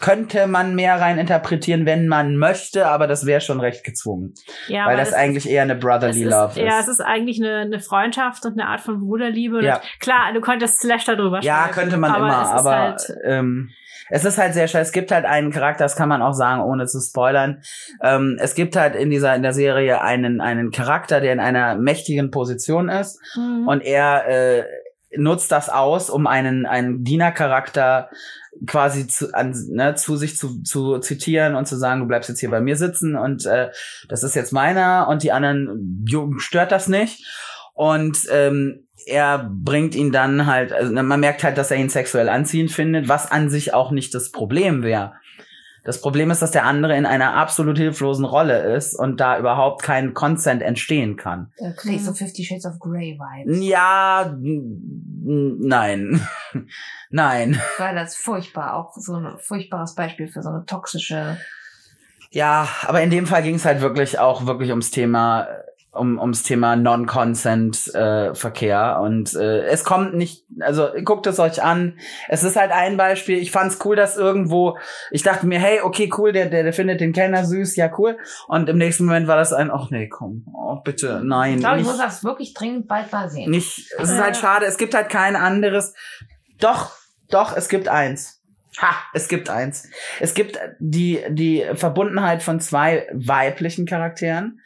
[0.00, 4.34] könnte man mehr rein interpretieren, wenn man möchte, aber das wäre schon recht gezwungen.
[4.68, 6.66] ja, weil das eigentlich eher eine Brotherly ist, Love ist.
[6.66, 9.58] Ja, es ist eigentlich eine, eine Freundschaft und eine Art von Bruderliebe.
[9.58, 9.80] Und Ja.
[10.00, 11.72] Klar, du könntest Slash darüber Ja, schreiben.
[11.74, 13.70] könnte man aber immer, es ist aber halt, ähm,
[14.10, 14.82] es ist halt sehr schön.
[14.82, 17.62] Es gibt halt einen Charakter, das kann man auch sagen, ohne zu spoilern.
[18.02, 21.74] Ähm, es gibt halt in dieser in der Serie einen einen Charakter, der in einer
[21.76, 23.66] mächtigen Position ist Mhm.
[23.66, 24.64] und er äh,
[25.16, 28.10] nutzt das aus, um einen einen Dienercharakter
[28.66, 32.40] quasi zu, an, ne, zu sich zu, zu zitieren und zu sagen, du bleibst jetzt
[32.40, 33.70] hier bei mir sitzen und äh,
[34.08, 37.26] das ist jetzt meiner und die anderen jo, stört das nicht.
[37.74, 42.28] Und ähm, er bringt ihn dann halt, also man merkt halt, dass er ihn sexuell
[42.28, 45.14] anziehend findet, was an sich auch nicht das Problem wäre.
[45.84, 49.82] Das Problem ist, dass der andere in einer absolut hilflosen Rolle ist und da überhaupt
[49.82, 51.52] kein Consent entstehen kann.
[51.58, 53.62] Da krieg ich so Fifty Shades of Grey Vibes.
[53.62, 56.26] Ja, nein.
[57.10, 57.60] nein.
[57.76, 61.36] Weil das furchtbar, auch so ein furchtbares Beispiel für so eine toxische.
[62.30, 65.46] Ja, aber in dem Fall ging es halt wirklich auch wirklich ums Thema
[65.94, 71.62] um ums Thema Non-Consent äh, Verkehr und äh, es kommt nicht, also guckt es euch
[71.62, 71.98] an.
[72.28, 73.38] Es ist halt ein Beispiel.
[73.38, 74.76] Ich fand's cool, dass irgendwo
[75.10, 78.18] ich dachte mir, hey, okay, cool, der der, der findet den Kellner süß, ja cool.
[78.48, 81.80] Und im nächsten Moment war das ein, ach nee, komm, oh bitte, nein, Ich glaube,
[81.80, 83.50] ich muss das wirklich dringend bald mal sehen.
[83.50, 83.90] nicht.
[83.98, 84.66] Es ist halt schade.
[84.66, 85.94] Es gibt halt kein anderes.
[86.60, 86.92] Doch,
[87.30, 88.40] doch, es gibt eins.
[88.80, 89.88] Ha, es gibt eins.
[90.18, 94.60] Es gibt die, die Verbundenheit von zwei weiblichen Charakteren,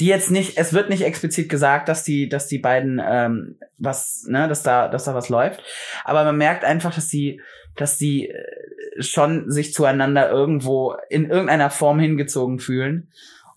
[0.00, 4.24] die jetzt nicht, es wird nicht explizit gesagt, dass die, dass die beiden, ähm, was,
[4.28, 5.62] ne, dass da, dass da was läuft.
[6.04, 7.40] Aber man merkt einfach, dass die,
[7.76, 13.08] dass die äh, schon sich zueinander irgendwo in irgendeiner Form hingezogen fühlen.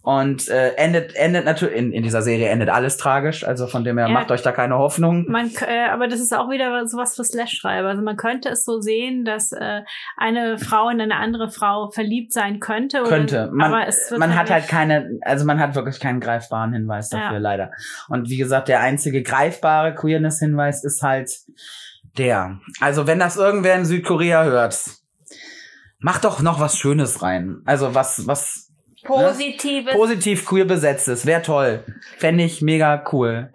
[0.03, 3.99] Und äh, endet, endet natürlich, in, in dieser Serie endet alles tragisch, also von dem
[3.99, 4.13] her Ja.
[4.13, 5.25] macht euch da keine Hoffnung.
[5.29, 7.89] Man, äh, aber das ist auch wieder sowas für Slash-Schreiber.
[7.89, 9.81] Also man könnte es so sehen, dass äh,
[10.17, 13.01] eine Frau in eine andere Frau verliebt sein könnte.
[13.01, 13.49] Oder, könnte.
[13.53, 17.09] Man, aber es wird man hat halt keine, also man hat wirklich keinen greifbaren Hinweis
[17.09, 17.37] dafür, Ja.
[17.37, 17.71] leider.
[18.09, 21.29] Und wie gesagt, der einzige greifbare Queerness-Hinweis ist halt
[22.17, 22.59] der.
[22.79, 24.79] Also wenn das irgendwer in Südkorea hört,
[25.99, 27.61] mach doch noch was Schönes rein.
[27.65, 28.70] Also was, was
[29.03, 29.93] Positives.
[29.93, 31.25] positiv queer besetztes.
[31.25, 31.83] Wäre toll.
[32.17, 33.49] Fände ich mega cool.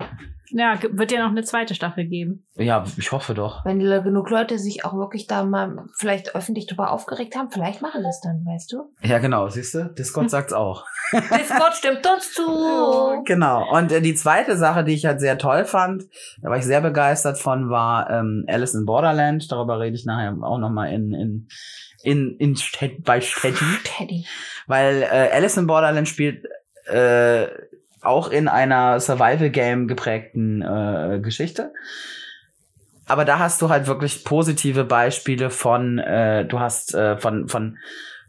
[0.51, 2.47] Ja, wird ja noch eine zweite Staffel geben.
[2.55, 3.65] Ja, ich hoffe doch.
[3.65, 8.05] Wenn genug Leute sich auch wirklich da mal vielleicht öffentlich drüber aufgeregt haben, vielleicht machen
[8.05, 8.93] es dann, weißt du?
[9.03, 9.93] Ja, genau, siehst du?
[9.95, 10.85] Discord sagt's auch.
[11.13, 12.45] Discord stimmt uns zu.
[13.25, 13.69] Genau.
[13.77, 16.05] Und äh, die zweite Sache, die ich halt sehr toll fand,
[16.43, 19.51] da war ich sehr begeistert von, war ähm, Alice in Borderland.
[19.51, 21.49] Darüber rede ich nachher auch nochmal in, in,
[22.03, 23.65] in, in Städt, bei Städti.
[23.85, 24.27] Teddy.
[24.67, 26.47] Weil äh, Alice in Borderland spielt
[26.87, 27.49] äh,
[28.07, 31.73] auch in einer Survival-Game geprägten äh, Geschichte.
[33.07, 37.79] Aber da hast du halt wirklich positive Beispiele von, äh, du hast äh, von, von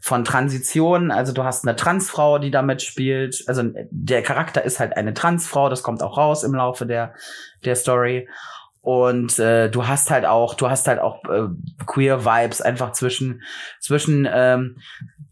[0.00, 1.10] von Transition.
[1.10, 3.44] Also du hast eine Transfrau, die damit spielt.
[3.46, 7.14] Also der Charakter ist halt eine Transfrau, das kommt auch raus im Laufe der,
[7.64, 8.28] der Story.
[8.88, 11.48] Und äh, du hast halt auch, du hast halt auch äh,
[11.84, 13.42] queer Vibes einfach zwischen
[13.80, 14.78] zwischen ähm,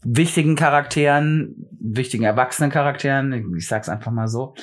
[0.03, 4.53] wichtigen Charakteren, wichtigen erwachsenen Charakteren, ich sag's einfach mal so,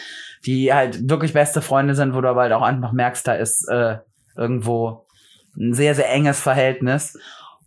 [0.47, 3.69] die halt wirklich beste Freunde sind, wo du aber halt auch einfach merkst, da ist
[3.69, 3.97] äh,
[4.37, 5.09] irgendwo
[5.57, 7.19] ein sehr sehr enges Verhältnis.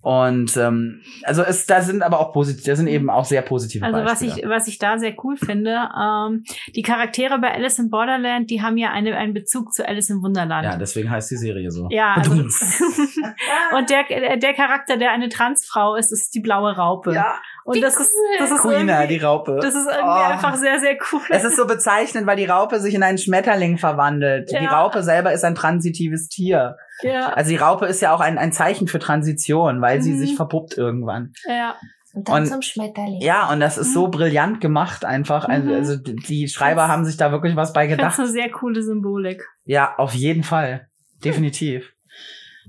[0.08, 3.84] Und ähm, also es, da sind aber auch positiv, da sind eben auch sehr positive
[3.84, 4.42] Also was Beispiele.
[4.42, 8.62] ich, was ich da sehr cool finde, ähm, die Charaktere bei Alice in Borderland, die
[8.62, 10.64] haben ja eine, einen Bezug zu Alice im Wunderland.
[10.64, 11.90] ja, deswegen heißt die Serie so.
[11.92, 12.32] Ja, also,
[13.78, 17.14] und der, der Charakter, der eine Transfrau ist, ist die blaue Raupe.
[17.14, 17.36] ja,
[17.68, 19.56] und wie das ist, das ist Queena, irgendwie, die Raupe.
[19.62, 20.32] das ist irgendwie Oh.
[20.32, 21.22] einfach sehr, sehr cool.
[21.30, 24.50] Es ist so bezeichnend, weil die Raupe sich in einen Schmetterling verwandelt.
[24.52, 24.80] Die Ja.
[24.82, 26.78] Raupe selber ist ein transitives Tier.
[27.04, 30.18] ja, Also die Raupe ist ja auch ein, ein Zeichen für Transition, weil sie Mhm.
[30.20, 31.34] sich verpuppt irgendwann.
[31.48, 31.76] ja.
[32.14, 33.22] Und dann Und- zum Schmetterling.
[33.22, 35.48] Ja, und das ist so brillant gemacht einfach.
[35.48, 35.74] Also, Mhm.
[35.76, 38.18] also die die Schreiber haben sich da wirklich was bei Ich finde gedacht.
[38.20, 39.44] eine sehr coole Symbolik.
[39.66, 40.88] Ja, auf jeden Fall.
[41.24, 41.92] Definitiv.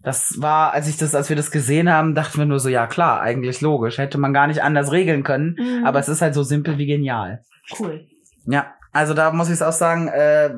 [0.03, 2.87] Das war, als ich das, als wir das gesehen haben, dachten wir nur so, ja
[2.87, 3.99] klar, eigentlich logisch.
[3.99, 5.57] Hätte man gar nicht anders regeln können.
[5.59, 5.85] Mhm.
[5.85, 7.43] Aber es ist halt so simpel wie genial.
[7.79, 8.07] Cool.
[8.47, 10.51] Ja, also da muss ich es auch sagen, äh,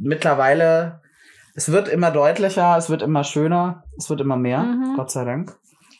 [0.00, 1.00] mittlerweile,
[1.54, 4.94] es wird immer deutlicher, es wird immer schöner, es wird immer mehr, Mhm.
[4.96, 5.56] Gott sei Dank.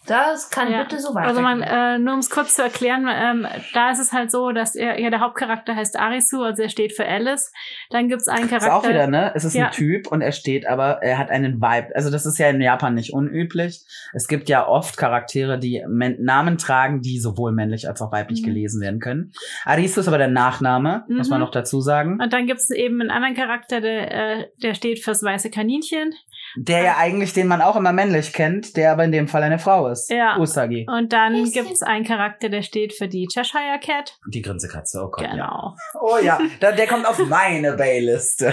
[0.07, 0.83] Das kann Ja.
[0.83, 1.43] bitte so Also weitergehen.
[1.43, 4.75] man, äh, nur um es kurz zu erklären, ähm, da ist es halt so, dass
[4.77, 7.53] er, ja, der Hauptcharakter heißt Arisu, also er steht für Alice.
[7.91, 8.77] Dann gibt's einen Ist Charakter.
[8.77, 9.33] auch wieder, ne?
[9.35, 9.67] Es ist Ja.
[9.67, 11.95] ein Typ und er steht aber, er hat einen Vibe.
[11.95, 13.81] Also das ist ja in Japan nicht unüblich.
[14.13, 18.43] Es gibt ja oft Charaktere, die Men Namen tragen, die sowohl männlich als auch weiblich
[18.43, 18.47] Mhm.
[18.47, 19.33] gelesen werden können.
[19.65, 21.45] Arisu ist aber der Nachname, muss man Mhm.
[21.47, 22.21] noch dazu sagen.
[22.21, 26.13] Und dann gibt's eben einen anderen Charakter, der, äh, der steht fürs weiße Kaninchen.
[26.59, 29.59] Der ja eigentlich, den man auch immer männlich kennt, der aber in dem Fall eine
[29.59, 30.11] Frau ist.
[30.11, 30.39] Ja.
[30.39, 30.87] Usagi.
[30.89, 31.65] Und dann Bisschen.
[31.65, 34.17] gibt's einen Charakter, der steht für die Cheshire Cat.
[34.27, 35.31] Die Grinsekatze, oh Gott, ja.
[35.33, 35.75] Genau.
[36.01, 38.53] Oh ja, da, der kommt auf meine Bayliste.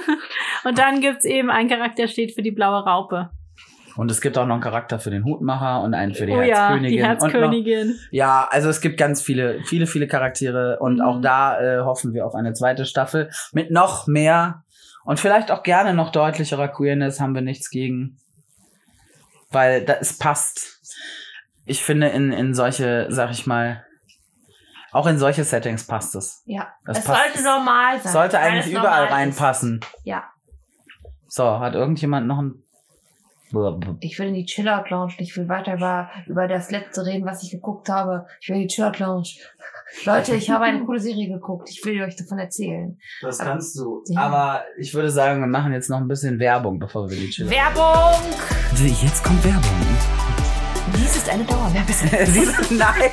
[0.64, 3.30] Und dann gibt's eben einen Charakter, der steht für die blaue Raupe.
[3.96, 6.42] Und es gibt auch noch einen Charakter für den Hutmacher und einen für die oh
[6.42, 6.90] ja, Herzkönigin.
[6.98, 7.98] die Und noch, Herzkönigin.
[8.10, 11.00] ja, also es gibt ganz viele, viele, viele Charaktere und Mhm.
[11.00, 14.64] auch da äh, hoffen wir auf eine zweite Staffel mit noch mehr
[15.06, 18.18] und vielleicht auch gerne noch deutlicherer Queerness haben wir nichts gegen,
[19.50, 20.80] weil da, es passt.
[21.64, 23.84] Ich finde in in solche, sag ich mal,
[24.92, 26.42] auch in solche Settings passt es.
[26.46, 27.22] ja, Das es passt.
[27.34, 28.12] sollte normal sein.
[28.12, 29.80] Sollte eigentlich überall reinpassen.
[29.80, 29.88] Ist.
[30.04, 30.24] Ja,
[31.28, 32.62] So, hat irgendjemand noch ein
[34.00, 35.14] ich will in die Chillout Lounge.
[35.18, 38.26] Ich will weiter über, über das letzte reden, was ich geguckt habe.
[38.40, 39.28] Ich will in die Chillout Lounge.
[40.04, 41.70] Leute, ich habe eine coole Serie geguckt.
[41.70, 42.98] Ich will euch davon erzählen.
[43.22, 44.02] Das kannst du.
[44.08, 44.20] Ja.
[44.20, 47.50] Aber ich würde sagen, wir machen jetzt noch ein bisschen Werbung, bevor wir die chillen.
[47.50, 48.20] Werbung!
[48.76, 50.25] Jetzt kommt Werbung.
[50.94, 52.54] Dies ist eine Dauerwerbesendung.
[52.78, 53.10] Nein,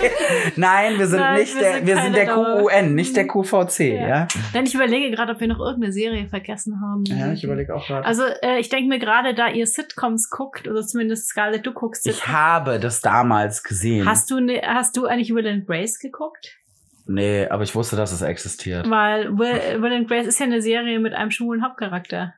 [0.55, 3.27] nein, wir sind Nein, nicht wir der, sind wir sind der Dauer- QUN, nicht der
[3.27, 4.07] QVC, ja?
[4.07, 4.27] Ja.
[4.53, 7.03] Denn ich überlege gerade, ob wir noch irgendeine Serie vergessen haben.
[7.05, 8.05] Ja, ich überlege auch gerade.
[8.05, 12.05] Also äh, ich denke mir gerade, da ihr Sitcoms guckt, oder zumindest Scarlett, du guckst
[12.07, 12.33] ich Sitcoms.
[12.33, 14.07] habe das damals gesehen.
[14.07, 16.57] Hast du, ne, hast du eigentlich Will and Grace geguckt?
[17.05, 18.89] nee, aber ich wusste, dass es existiert.
[18.89, 22.33] Weil Will, Will and Grace ist ja eine Serie mit einem schwulen Hauptcharakter.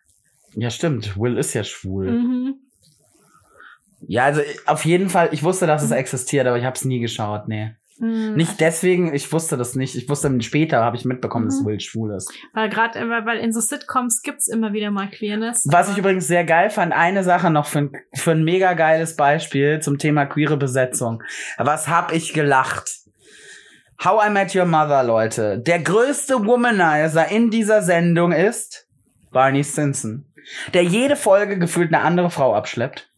[0.56, 1.16] Ja, stimmt.
[1.20, 2.10] Will ist ja schwul.
[2.10, 2.56] Mhm.
[4.08, 7.00] Ja, also auf jeden Fall, ich wusste, dass es existiert, aber ich habe es nie
[7.00, 7.76] geschaut, nee.
[8.00, 8.34] Mhm.
[8.36, 9.96] Nicht deswegen, ich wusste das nicht.
[9.96, 11.66] Ich wusste später, habe ich mitbekommen, dass Mhm.
[11.66, 12.32] Will schwul ist.
[12.54, 15.64] Weil gerade, weil, weil in so Sitcoms gibt's immer wieder mal Queerness.
[15.70, 19.16] Was ich übrigens sehr geil fand, eine Sache noch für ein, für ein mega geiles
[19.16, 21.24] Beispiel zum Thema queere Besetzung.
[21.58, 22.90] Was hab ich gelacht?
[24.04, 25.60] How I Met Your Mother, Leute.
[25.60, 28.88] Der größte Womanizer in dieser Sendung ist
[29.32, 30.26] Barney Stinson,
[30.74, 33.10] der jede Folge gefühlt eine andere Frau abschleppt.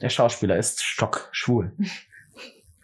[0.00, 1.72] Der Schauspieler ist stockschwul.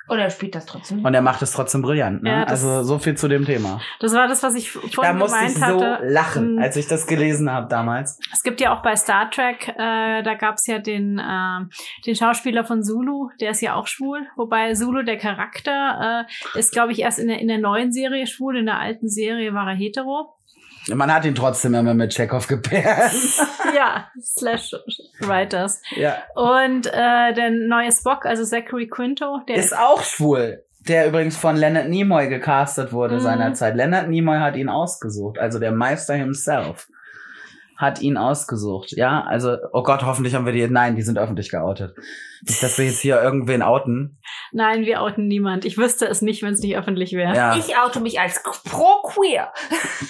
[0.08, 1.04] Oder spielt das trotzdem?
[1.04, 2.24] Und er macht es trotzdem brillant.
[2.24, 2.30] Ne?
[2.30, 3.80] Ja, also so viel zu dem Thema.
[4.00, 6.04] Das war das, was ich vorhin Da musste ich gemeint so hatte.
[6.06, 6.58] lachen, Mhm.
[6.62, 8.18] als ich das gelesen habe damals.
[8.32, 11.70] Es gibt ja auch bei Star Trek, äh, da gab's ja den, ähm,
[12.04, 14.26] den Schauspieler von Zulu, der ist ja auch schwul.
[14.36, 18.26] Wobei Zulu, der Charakter, äh, ist, glaube ich, erst in der, in der neuen Serie
[18.26, 18.58] schwul.
[18.58, 20.34] In der alten Serie war er hetero.
[20.88, 23.12] Man hat ihn trotzdem immer mit Chekhov gepaart.
[23.76, 24.74] ja, slash
[25.20, 25.80] Writers.
[25.96, 26.16] ja.
[26.34, 30.62] Und äh, der neue Spock, also Zachary Quinto, der Ist auch schwul.
[30.88, 33.20] Der übrigens von Leonard Nimoy gecastet wurde Mhm.
[33.20, 33.76] seinerzeit.
[33.76, 35.38] Leonard Nimoy hat ihn ausgesucht.
[35.38, 36.88] Also der Meister himself
[37.82, 38.92] hat ihn ausgesucht.
[38.92, 41.94] Ja, also, oh Gott, hoffentlich haben wir die, nein, die sind öffentlich geoutet.
[42.48, 44.18] Nicht, dass wir jetzt hier irgendwen outen.
[44.52, 45.64] Nein, wir outen niemand.
[45.64, 47.34] Ich wüsste es nicht, wenn es nicht öffentlich wäre.
[47.36, 49.52] Ja, Ich oute mich als pro-queer.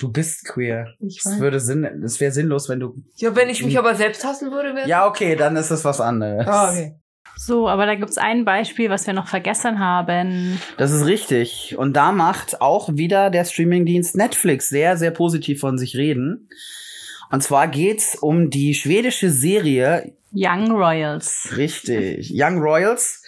[0.01, 0.87] du bist queer.
[1.01, 4.25] Ich Es würde Sinn, es wäre sinnlos, wenn du, Ja, wenn ich mich aber selbst
[4.25, 6.47] hassen würde, wäre ja, okay, dann ist es was anderes.
[6.47, 6.95] Ah, okay.
[7.37, 10.61] So, aber da gibt's ein Beispiel, was wir noch vergessen haben.
[10.77, 11.75] Das ist richtig.
[11.79, 16.49] Und da macht auch wieder der Streamingdienst Netflix sehr, sehr positiv von sich reden.
[17.33, 21.49] Und zwar geht's um die schwedische Serie Young Royals.
[21.57, 22.31] Richtig.
[22.31, 23.23] Young Royals.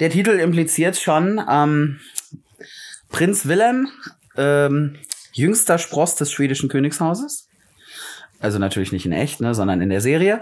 [0.00, 2.00] Der Titel impliziert schon, ähm,
[3.10, 3.88] Prinz Wilhelm,
[4.36, 4.96] ähm,
[5.32, 7.48] jüngster Spross des schwedischen Königshauses.
[8.40, 10.40] Also natürlich nicht in echt, ne, sondern in der Serie.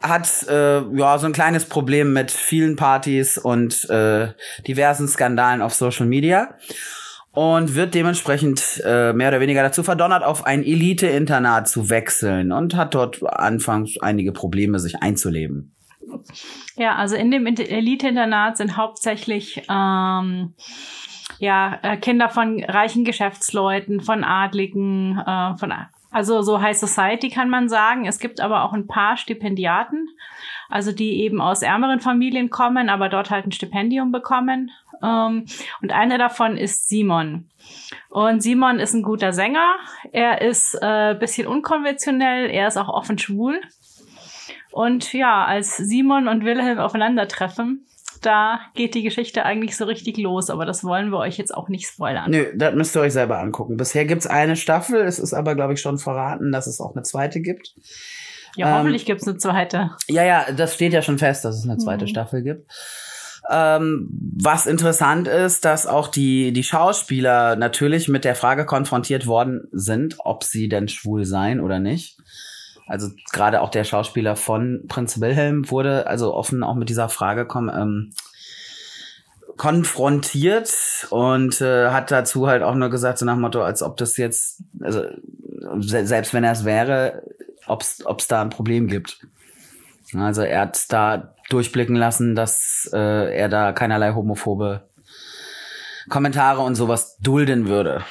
[0.00, 4.28] Hat äh, ja so ein kleines Problem mit vielen Partys und äh,
[4.66, 6.56] diversen Skandalen auf Social Media
[7.32, 12.76] und wird dementsprechend äh, mehr oder weniger dazu verdonnert, auf ein Elite-Internat zu wechseln und
[12.76, 15.74] hat dort anfangs einige Probleme, sich einzuleben.
[16.76, 20.54] Ja, also in dem Elite-Internat sind hauptsächlich ähm,
[21.38, 25.72] ja äh, Kinder von reichen Geschäftsleuten, von Adligen, äh, von
[26.10, 28.06] also so High Society kann man sagen.
[28.06, 30.08] Es gibt aber auch ein paar Stipendiaten,
[30.68, 34.70] also die eben aus ärmeren Familien kommen, aber dort halt ein Stipendium bekommen.
[35.02, 35.46] Ähm,
[35.80, 37.48] und einer davon ist Simon.
[38.10, 39.76] Und Simon ist ein guter Sänger.
[40.12, 42.50] Er ist äh, bisschen unkonventionell.
[42.50, 43.60] Er ist auch offen schwul.
[44.70, 47.86] Und ja, als Simon und Wilhelm aufeinandertreffen,
[48.22, 51.68] da geht die Geschichte eigentlich so richtig los, aber das wollen wir euch jetzt auch
[51.68, 52.30] nicht spoilern.
[52.30, 53.76] Nö, das müsst ihr euch selber angucken.
[53.76, 57.02] Bisher gibt's eine Staffel, es ist aber, glaube ich, schon verraten, dass es auch eine
[57.02, 57.74] zweite gibt.
[58.56, 59.90] Ja, ähm, hoffentlich gibt's eine zweite.
[60.08, 62.08] Ja, ja, das steht ja schon fest, dass es eine zweite mhm.
[62.08, 62.70] Staffel gibt.
[63.50, 64.08] Ähm,
[64.40, 70.16] was interessant ist, dass auch die, die Schauspieler natürlich mit der Frage konfrontiert worden sind,
[70.20, 72.18] ob sie denn schwul seien oder nicht.
[72.86, 77.48] Also gerade auch der Schauspieler von Prinz Wilhelm wurde also offen auch mit dieser Frage
[77.54, 78.12] ähm,
[79.56, 83.96] konfrontiert und äh, hat dazu halt auch nur gesagt, so nach dem Motto, als ob
[83.96, 85.04] das jetzt, also
[85.78, 87.22] selbst wenn er es wäre,
[87.66, 89.26] ob es da ein Problem gibt.
[90.14, 94.88] Also er hat da durchblicken lassen, dass äh, er da keinerlei homophobe
[96.08, 98.04] Kommentare und sowas dulden würde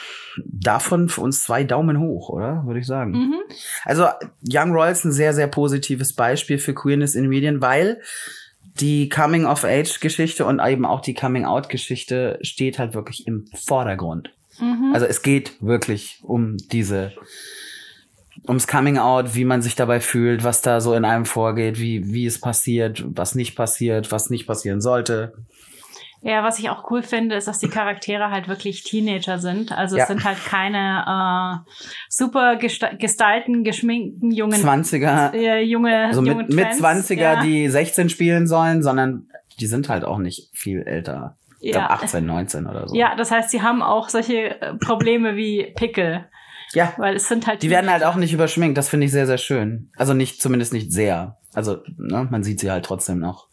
[0.45, 2.63] davon für uns zwei Daumen hoch, oder?
[2.65, 3.11] Würde ich sagen.
[3.11, 3.35] Mhm.
[3.83, 4.07] Also
[4.47, 8.01] Young Royals ein sehr, sehr positives Beispiel für Queerness in Medien, weil
[8.79, 14.33] die Coming-of-Age-Geschichte und eben auch die Coming-out-Geschichte steht halt wirklich im Vordergrund.
[14.59, 14.91] Mhm.
[14.93, 17.11] Also es geht wirklich um diese
[18.47, 22.13] ums Coming Out, wie man sich dabei fühlt, was da so in einem vorgeht, wie,
[22.13, 25.33] wie es passiert, was nicht passiert, was nicht passieren sollte.
[26.23, 29.71] Ja, was ich auch cool finde, ist, dass die Charaktere halt wirklich Teenager sind.
[29.71, 30.03] Also ja.
[30.03, 31.71] es sind halt keine äh,
[32.09, 37.41] super gestalten, geschminkten jungen 20er, äh, junge, also junge mit, mit 20er, ja.
[37.41, 39.29] die 16 spielen sollen, sondern
[39.59, 41.37] die sind halt auch nicht viel älter.
[41.59, 41.87] Ich ja.
[41.87, 42.95] glaube 18, 19 oder so.
[42.95, 46.25] Ja, das heißt, sie haben auch solche äh, Probleme wie Pickel.
[46.73, 46.93] Ja.
[46.97, 47.63] Weil es sind halt.
[47.63, 48.77] Die werden halt auch nicht überschminkt.
[48.77, 49.89] Das finde ich sehr, sehr schön.
[49.95, 51.37] Also nicht, zumindest nicht sehr.
[51.53, 53.47] Also, ne, man sieht sie halt trotzdem noch.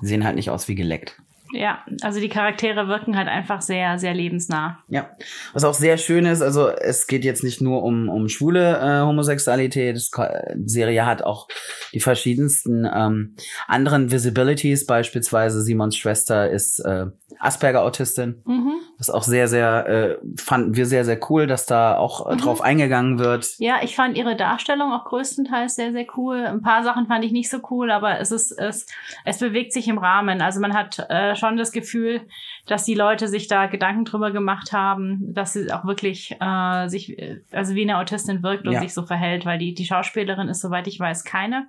[0.00, 1.16] Sie sehen halt nicht aus wie geleckt.
[1.52, 4.78] Ja, also die Charaktere wirken halt einfach sehr, sehr lebensnah.
[4.88, 5.10] Ja,
[5.52, 9.00] was auch sehr schön ist, also es geht jetzt nicht nur um, um schwule äh,
[9.00, 11.48] Homosexualität, die Serie hat auch
[11.92, 13.36] die verschiedensten ähm,
[13.66, 17.06] anderen Visibilities, beispielsweise Simons Schwester ist äh,
[17.38, 18.42] Asperger-Autistin.
[18.44, 18.74] Mhm.
[18.98, 22.34] Das ist auch sehr, sehr, äh, fanden wir sehr, sehr cool, dass da auch äh,
[22.34, 22.38] mhm.
[22.38, 23.54] drauf eingegangen wird.
[23.58, 26.44] Ja, ich fand ihre Darstellung auch größtenteils sehr, sehr cool.
[26.44, 28.86] Ein paar Sachen fand ich nicht so cool, aber es ist, es,
[29.24, 30.42] es bewegt sich im Rahmen.
[30.42, 32.22] Also man hat äh, schon das Gefühl,
[32.68, 37.16] dass die Leute sich da Gedanken drüber gemacht haben, dass sie auch wirklich äh, sich,
[37.50, 38.80] also wie eine Autistin wirkt und ja.
[38.80, 41.66] sich so verhält, weil die, die Schauspielerin ist, soweit ich weiß, keine.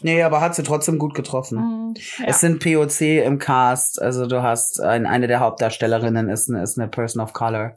[0.00, 1.58] Nee, aber hat sie trotzdem gut getroffen.
[1.58, 2.26] Mhm, ja.
[2.28, 6.78] Es sind POC im Cast, also du hast ein, eine der Hauptdarstellerinnen ist eine, ist
[6.78, 7.76] eine Person of Color.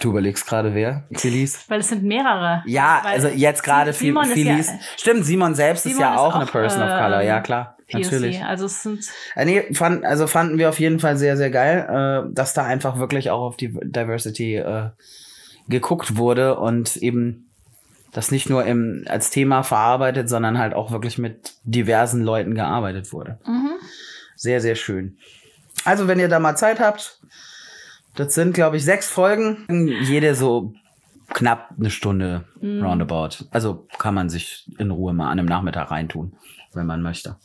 [0.00, 1.04] Du überlegst gerade wer?
[1.12, 1.58] Felice?
[1.68, 2.62] Weil es sind mehrere.
[2.66, 4.72] Ja, Weil also jetzt gerade Felice.
[4.72, 7.40] Ja, Stimmt, Simon selbst Simon ist ja auch, auch, eine Person äh, of Color, ja
[7.40, 7.76] klar.
[7.90, 8.02] POC.
[8.02, 8.42] Natürlich.
[8.42, 9.04] Also es sind.
[9.34, 12.64] Äh, nee, fand, also fanden wir auf jeden Fall sehr, sehr geil, äh, dass da
[12.64, 14.90] einfach wirklich auch auf die Diversity äh,
[15.68, 17.50] geguckt wurde und eben
[18.12, 23.12] das nicht nur im, als Thema verarbeitet, sondern halt auch wirklich mit diversen Leuten gearbeitet
[23.12, 23.38] wurde.
[23.46, 23.72] Mhm.
[24.36, 25.18] Sehr, sehr schön.
[25.84, 27.20] Also, wenn ihr da mal Zeit habt,
[28.16, 29.66] das sind, glaube ich, sechs Folgen.
[30.02, 30.72] Jede so
[31.32, 32.84] knapp eine Stunde mhm.
[32.84, 33.46] roundabout.
[33.50, 36.36] Also kann man sich in Ruhe mal an einem Nachmittag reintun,
[36.72, 37.36] wenn man möchte.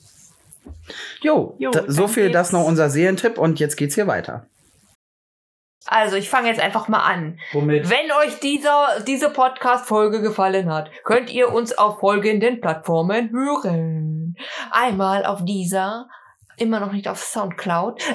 [1.22, 4.45] Jo, jo da, so viel das noch unser Serientipp und jetzt geht's hier weiter.
[5.86, 7.39] Also, ich fange jetzt einfach mal an.
[7.53, 7.89] Womit?
[7.89, 14.36] Wenn euch dieser, diese Podcast-Folge gefallen hat, könnt ihr uns auf folgenden Plattformen hören.
[14.72, 16.07] Einmal auf dieser,
[16.57, 18.03] immer noch nicht auf Soundcloud.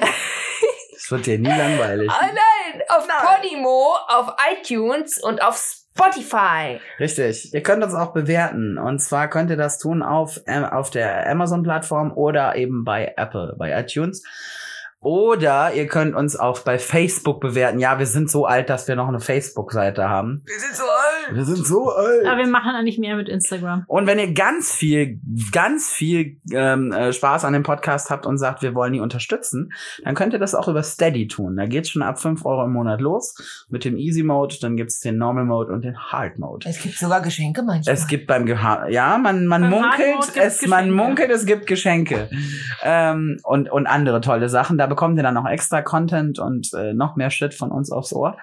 [1.05, 2.09] Das wird dir nie langweilig.
[2.09, 2.55] Ah, nein!
[2.89, 6.79] auf Podimo, auf iTunes und auf Spotify.
[6.99, 7.53] Richtig.
[7.53, 8.77] Ihr könnt uns auch bewerten.
[8.77, 13.55] Und zwar könnt ihr das tun auf, ähm, auf der Amazon-Plattform oder eben bei Apple,
[13.57, 14.23] bei iTunes.
[15.05, 17.77] Oder ihr könnt uns auch bei Facebook bewerten.
[17.77, 20.41] Ja, wir sind so alt, dass wir noch eine Facebook-Seite haben.
[20.47, 21.35] Wir sind so alt.
[21.35, 22.25] Wir sind so alt.
[22.25, 23.83] Aber wir machen eigentlich mehr mit Instagram.
[23.85, 25.19] Und wenn ihr ganz viel,
[25.51, 29.73] ganz viel ähm, äh, Spaß an dem Podcast habt und sagt, wir wollen die unterstützen,
[30.03, 31.55] dann könnt ihr das auch über Steady tun.
[31.55, 35.01] Da geht's schon ab 5 Euro im Monat los mit dem Easy Mode, dann gibt's
[35.01, 36.67] den Normal Mode und den Hard Mode.
[36.67, 37.93] Es gibt sogar Geschenke manchmal.
[37.93, 42.27] Es gibt beim Geha ja, man man Beim munkelt, es man munkelt, es gibt Geschenke
[42.81, 44.79] ähm, und und andere tolle Sachen.
[44.79, 48.13] Da bekommt ihr dann noch extra Content und äh, noch mehr Shit von uns aufs
[48.13, 48.37] Ohr.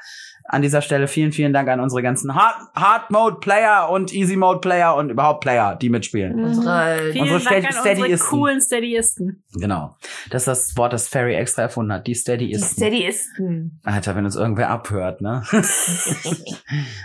[0.44, 4.36] An dieser Stelle vielen, vielen Dank an unsere ganzen Hard, Hard Mode Player und Easy
[4.36, 6.44] Mode Player und überhaupt Player, die mitspielen.
[6.44, 8.28] Unsere Vielen Unsere Dank an unsere Steadyisten.
[8.28, 9.44] coolen Steadyisten.
[9.54, 9.96] Genau.
[10.30, 12.06] Das ist das Wort, das Ferry extra erfunden hat.
[12.06, 12.72] Die Steady die ist.
[12.72, 13.80] Steadyisten.
[13.84, 15.42] Alter, wenn uns irgendwer abhört, ne?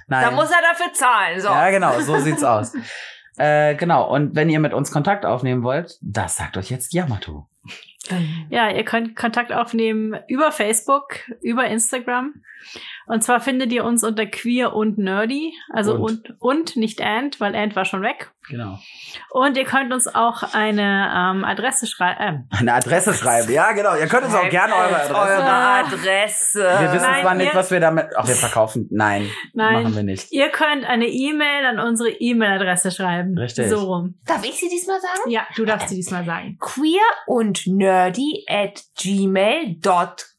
[0.08, 0.26] Nein.
[0.26, 1.40] Da muss er dafür zahlen.
[1.40, 1.48] So.
[1.48, 2.74] Ja, genau, so sieht's aus.
[3.38, 7.48] Äh, genau, und wenn ihr mit uns Kontakt aufnehmen wollt, das sagt euch jetzt Yamato.
[8.50, 12.36] Ja, ihr könnt Kontakt aufnehmen über Facebook, über Instagram.
[13.08, 15.54] Und zwar findet ihr uns unter queer und nerdy.
[15.72, 16.42] Also und, Und.
[16.42, 18.32] und, nicht and, weil and war schon weg.
[18.50, 18.80] Genau.
[19.32, 22.48] Und ihr könnt uns auch eine ähm, Adresse schreiben.
[22.50, 23.52] Eine Adresse schreiben.
[23.52, 23.96] Ja, genau.
[23.96, 25.16] Ihr könnt uns auch gerne eure Adresse.
[25.16, 26.60] Eure Adresse.
[26.60, 28.08] Wir wissen Nein, zwar nicht, was wir damit.
[28.16, 28.88] Ach, wir verkaufen.
[28.92, 29.84] Nein, Nein.
[29.84, 30.32] machen wir nicht.
[30.32, 33.38] Ihr könnt eine E-Mail an unsere E-Mail-Adresse schreiben.
[33.38, 33.70] Richtig.
[33.70, 34.16] So rum.
[34.26, 35.30] Darf ich sie diesmal sagen?
[35.30, 36.58] Ja, du darfst sie diesmal sagen.
[36.60, 40.37] Queer und nerdy at gmail.com.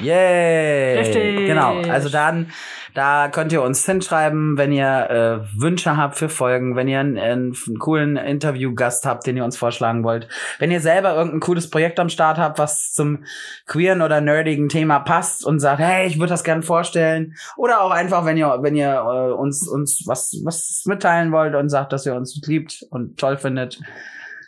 [0.00, 0.98] Yay!
[0.98, 1.46] Richtig.
[1.46, 1.82] Genau.
[1.82, 2.50] Also dann,
[2.94, 7.18] da könnt ihr uns hinschreiben, wenn ihr äh, Wünsche habt für Folgen, wenn ihr einen,
[7.18, 10.28] einen coolen Interviewgast habt, den ihr uns vorschlagen wollt,
[10.58, 13.24] wenn ihr selber irgendein cooles Projekt am Start habt, was zum
[13.66, 17.90] queeren oder nerdigen Thema passt und sagt, hey, ich würde das gerne vorstellen, oder auch
[17.90, 22.06] einfach, wenn ihr, wenn ihr äh, uns uns was was mitteilen wollt und sagt, dass
[22.06, 23.78] ihr uns liebt und toll findet.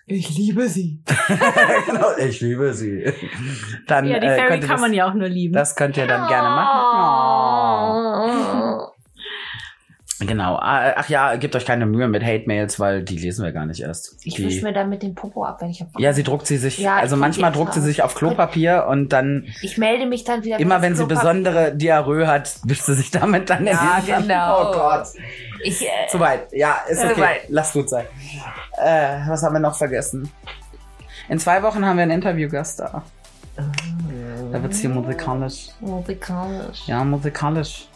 [0.08, 1.02] Ich liebe sie.
[1.86, 3.12] genau, ich liebe sie.
[3.88, 5.52] Dann Ja, die äh, Fairy könnt ihr kann das- man ja auch nur lieben.
[5.54, 7.96] das könnt ihr dann gerne machen.
[8.82, 8.92] Oh.
[10.20, 10.54] Genau.
[10.56, 13.80] Ah, Ach ja, gebt euch keine Mühe mit Hate-Mails, weil die lesen wir gar nicht
[13.82, 14.16] erst.
[14.24, 16.56] Ich die, wisch mir damit den Popo ab, wenn ich hab ja, sie druckt sie
[16.56, 20.42] sich, Ja, also manchmal druckt sie sich auf Klopapier und dann, Ich melde mich dann
[20.42, 20.58] wieder.
[20.58, 24.70] immer wenn sie besondere Diarrhoe hat, wischt sie sich damit dann in Ja, den genau.
[24.70, 25.08] Oh Gott.
[25.62, 26.50] Ich, äh, Zu weit.
[26.52, 27.20] Ja, ist Zu okay.
[27.20, 27.40] weit.
[27.48, 28.06] Lass gut sein.
[28.78, 30.30] Äh, was haben wir noch vergessen?
[31.28, 33.02] In zwei Wochen haben wir einen Interviewgast da.
[34.52, 35.68] Da wird's hier musikalisch.
[35.80, 36.86] musikalisch.
[36.86, 37.88] Ja, musikalisch.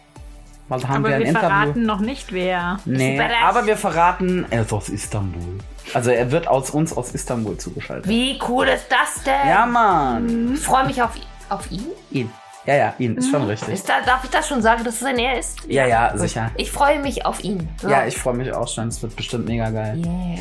[0.68, 1.48] Weil da haben Aber wir ein wir Interview.
[1.48, 2.78] verraten noch nicht, wer.
[2.84, 5.58] Nee, aber wir verraten, er ist aus Istanbul.
[5.94, 8.08] Also er wird aus uns aus Istanbul zugeschaltet.
[8.08, 9.48] Wie cool ist das denn?
[9.48, 10.54] Ja, Mann.
[10.54, 11.10] Ich freue mich auf,
[11.48, 11.86] auf ihn.
[12.10, 12.30] Ihn.
[12.66, 13.74] Ja, ja, ihn ist schon richtig.
[13.74, 15.58] Ist da, darf ich das schon sagen, dass es ein Er ist?
[15.66, 16.50] Ja, ja, sicher.
[16.56, 17.68] Ich freue mich auf ihn.
[17.80, 17.88] So.
[17.88, 18.88] Ja, ich freue mich auch schon.
[18.88, 19.96] Es wird bestimmt mega geil.
[19.96, 20.38] Yeah.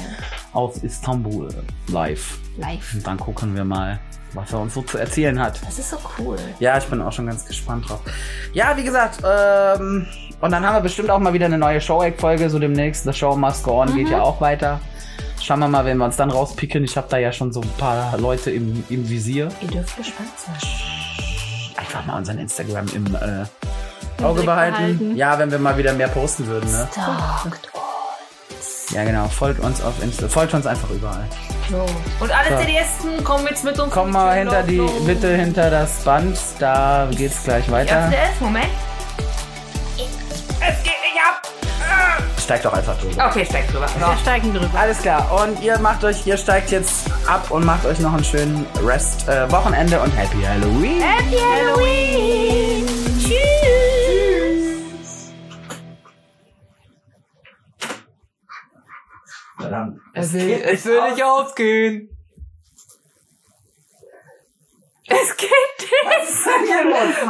[0.52, 1.50] Aus Istanbul
[1.88, 2.38] live.
[2.58, 2.94] Live.
[2.94, 4.00] Und dann gucken wir mal,
[4.34, 5.62] was er uns so zu erzählen hat.
[5.66, 6.38] Das ist so cool.
[6.60, 8.02] Ja, ich bin auch schon ganz gespannt drauf.
[8.54, 10.06] Ja, wie gesagt, ähm,
[10.42, 13.06] und dann haben wir bestimmt auch mal wieder eine neue Show-Egg-Folge, so demnächst.
[13.06, 14.82] The Show Must Go On geht ja auch weiter.
[15.42, 16.84] Schauen wir mal, wenn wir uns dann rauspicken.
[16.84, 19.50] Ich habe da ja schon so ein paar Leute im, im Visier.
[19.62, 20.99] Ihr dürft gespannt sein.
[21.80, 24.76] Einfach mal unseren Instagram im äh, Auge behalten.
[24.78, 25.16] behalten.
[25.16, 26.88] Ja, wenn wir mal wieder mehr posten würden, ne?
[26.92, 27.70] Stalkt.
[28.92, 29.28] Ja, genau.
[29.28, 30.28] Folgt uns auf Insta.
[30.28, 31.24] Folgt uns einfach überall.
[31.70, 31.86] So.
[32.20, 32.64] Und alle So.
[32.66, 33.94] CDisten kommen jetzt mit uns.
[33.94, 34.88] Komm mal hinter die, so.
[35.06, 36.38] bitte hinter das Band.
[36.60, 37.98] Da geht's gleich Ich weiter.
[38.06, 38.42] öffne es.
[38.42, 38.68] Moment.
[39.98, 40.99] Es geht nicht ab.
[42.50, 43.28] Steigt doch einfach drüber.
[43.28, 43.86] Okay, steig drüber.
[43.96, 44.72] Wir steigen drüber.
[44.76, 45.44] Alles klar.
[45.44, 49.28] Und ihr macht euch, ihr steigt jetzt ab und macht euch noch einen schönen Rest
[49.28, 51.00] äh, Wochenende und Happy Halloween.
[51.00, 52.88] Happy Halloween.
[53.20, 53.40] Tschüss.
[59.60, 60.00] Verdammt.
[60.16, 62.10] Es will, es will nicht ausgehen.
[65.06, 67.30] Es geht nicht.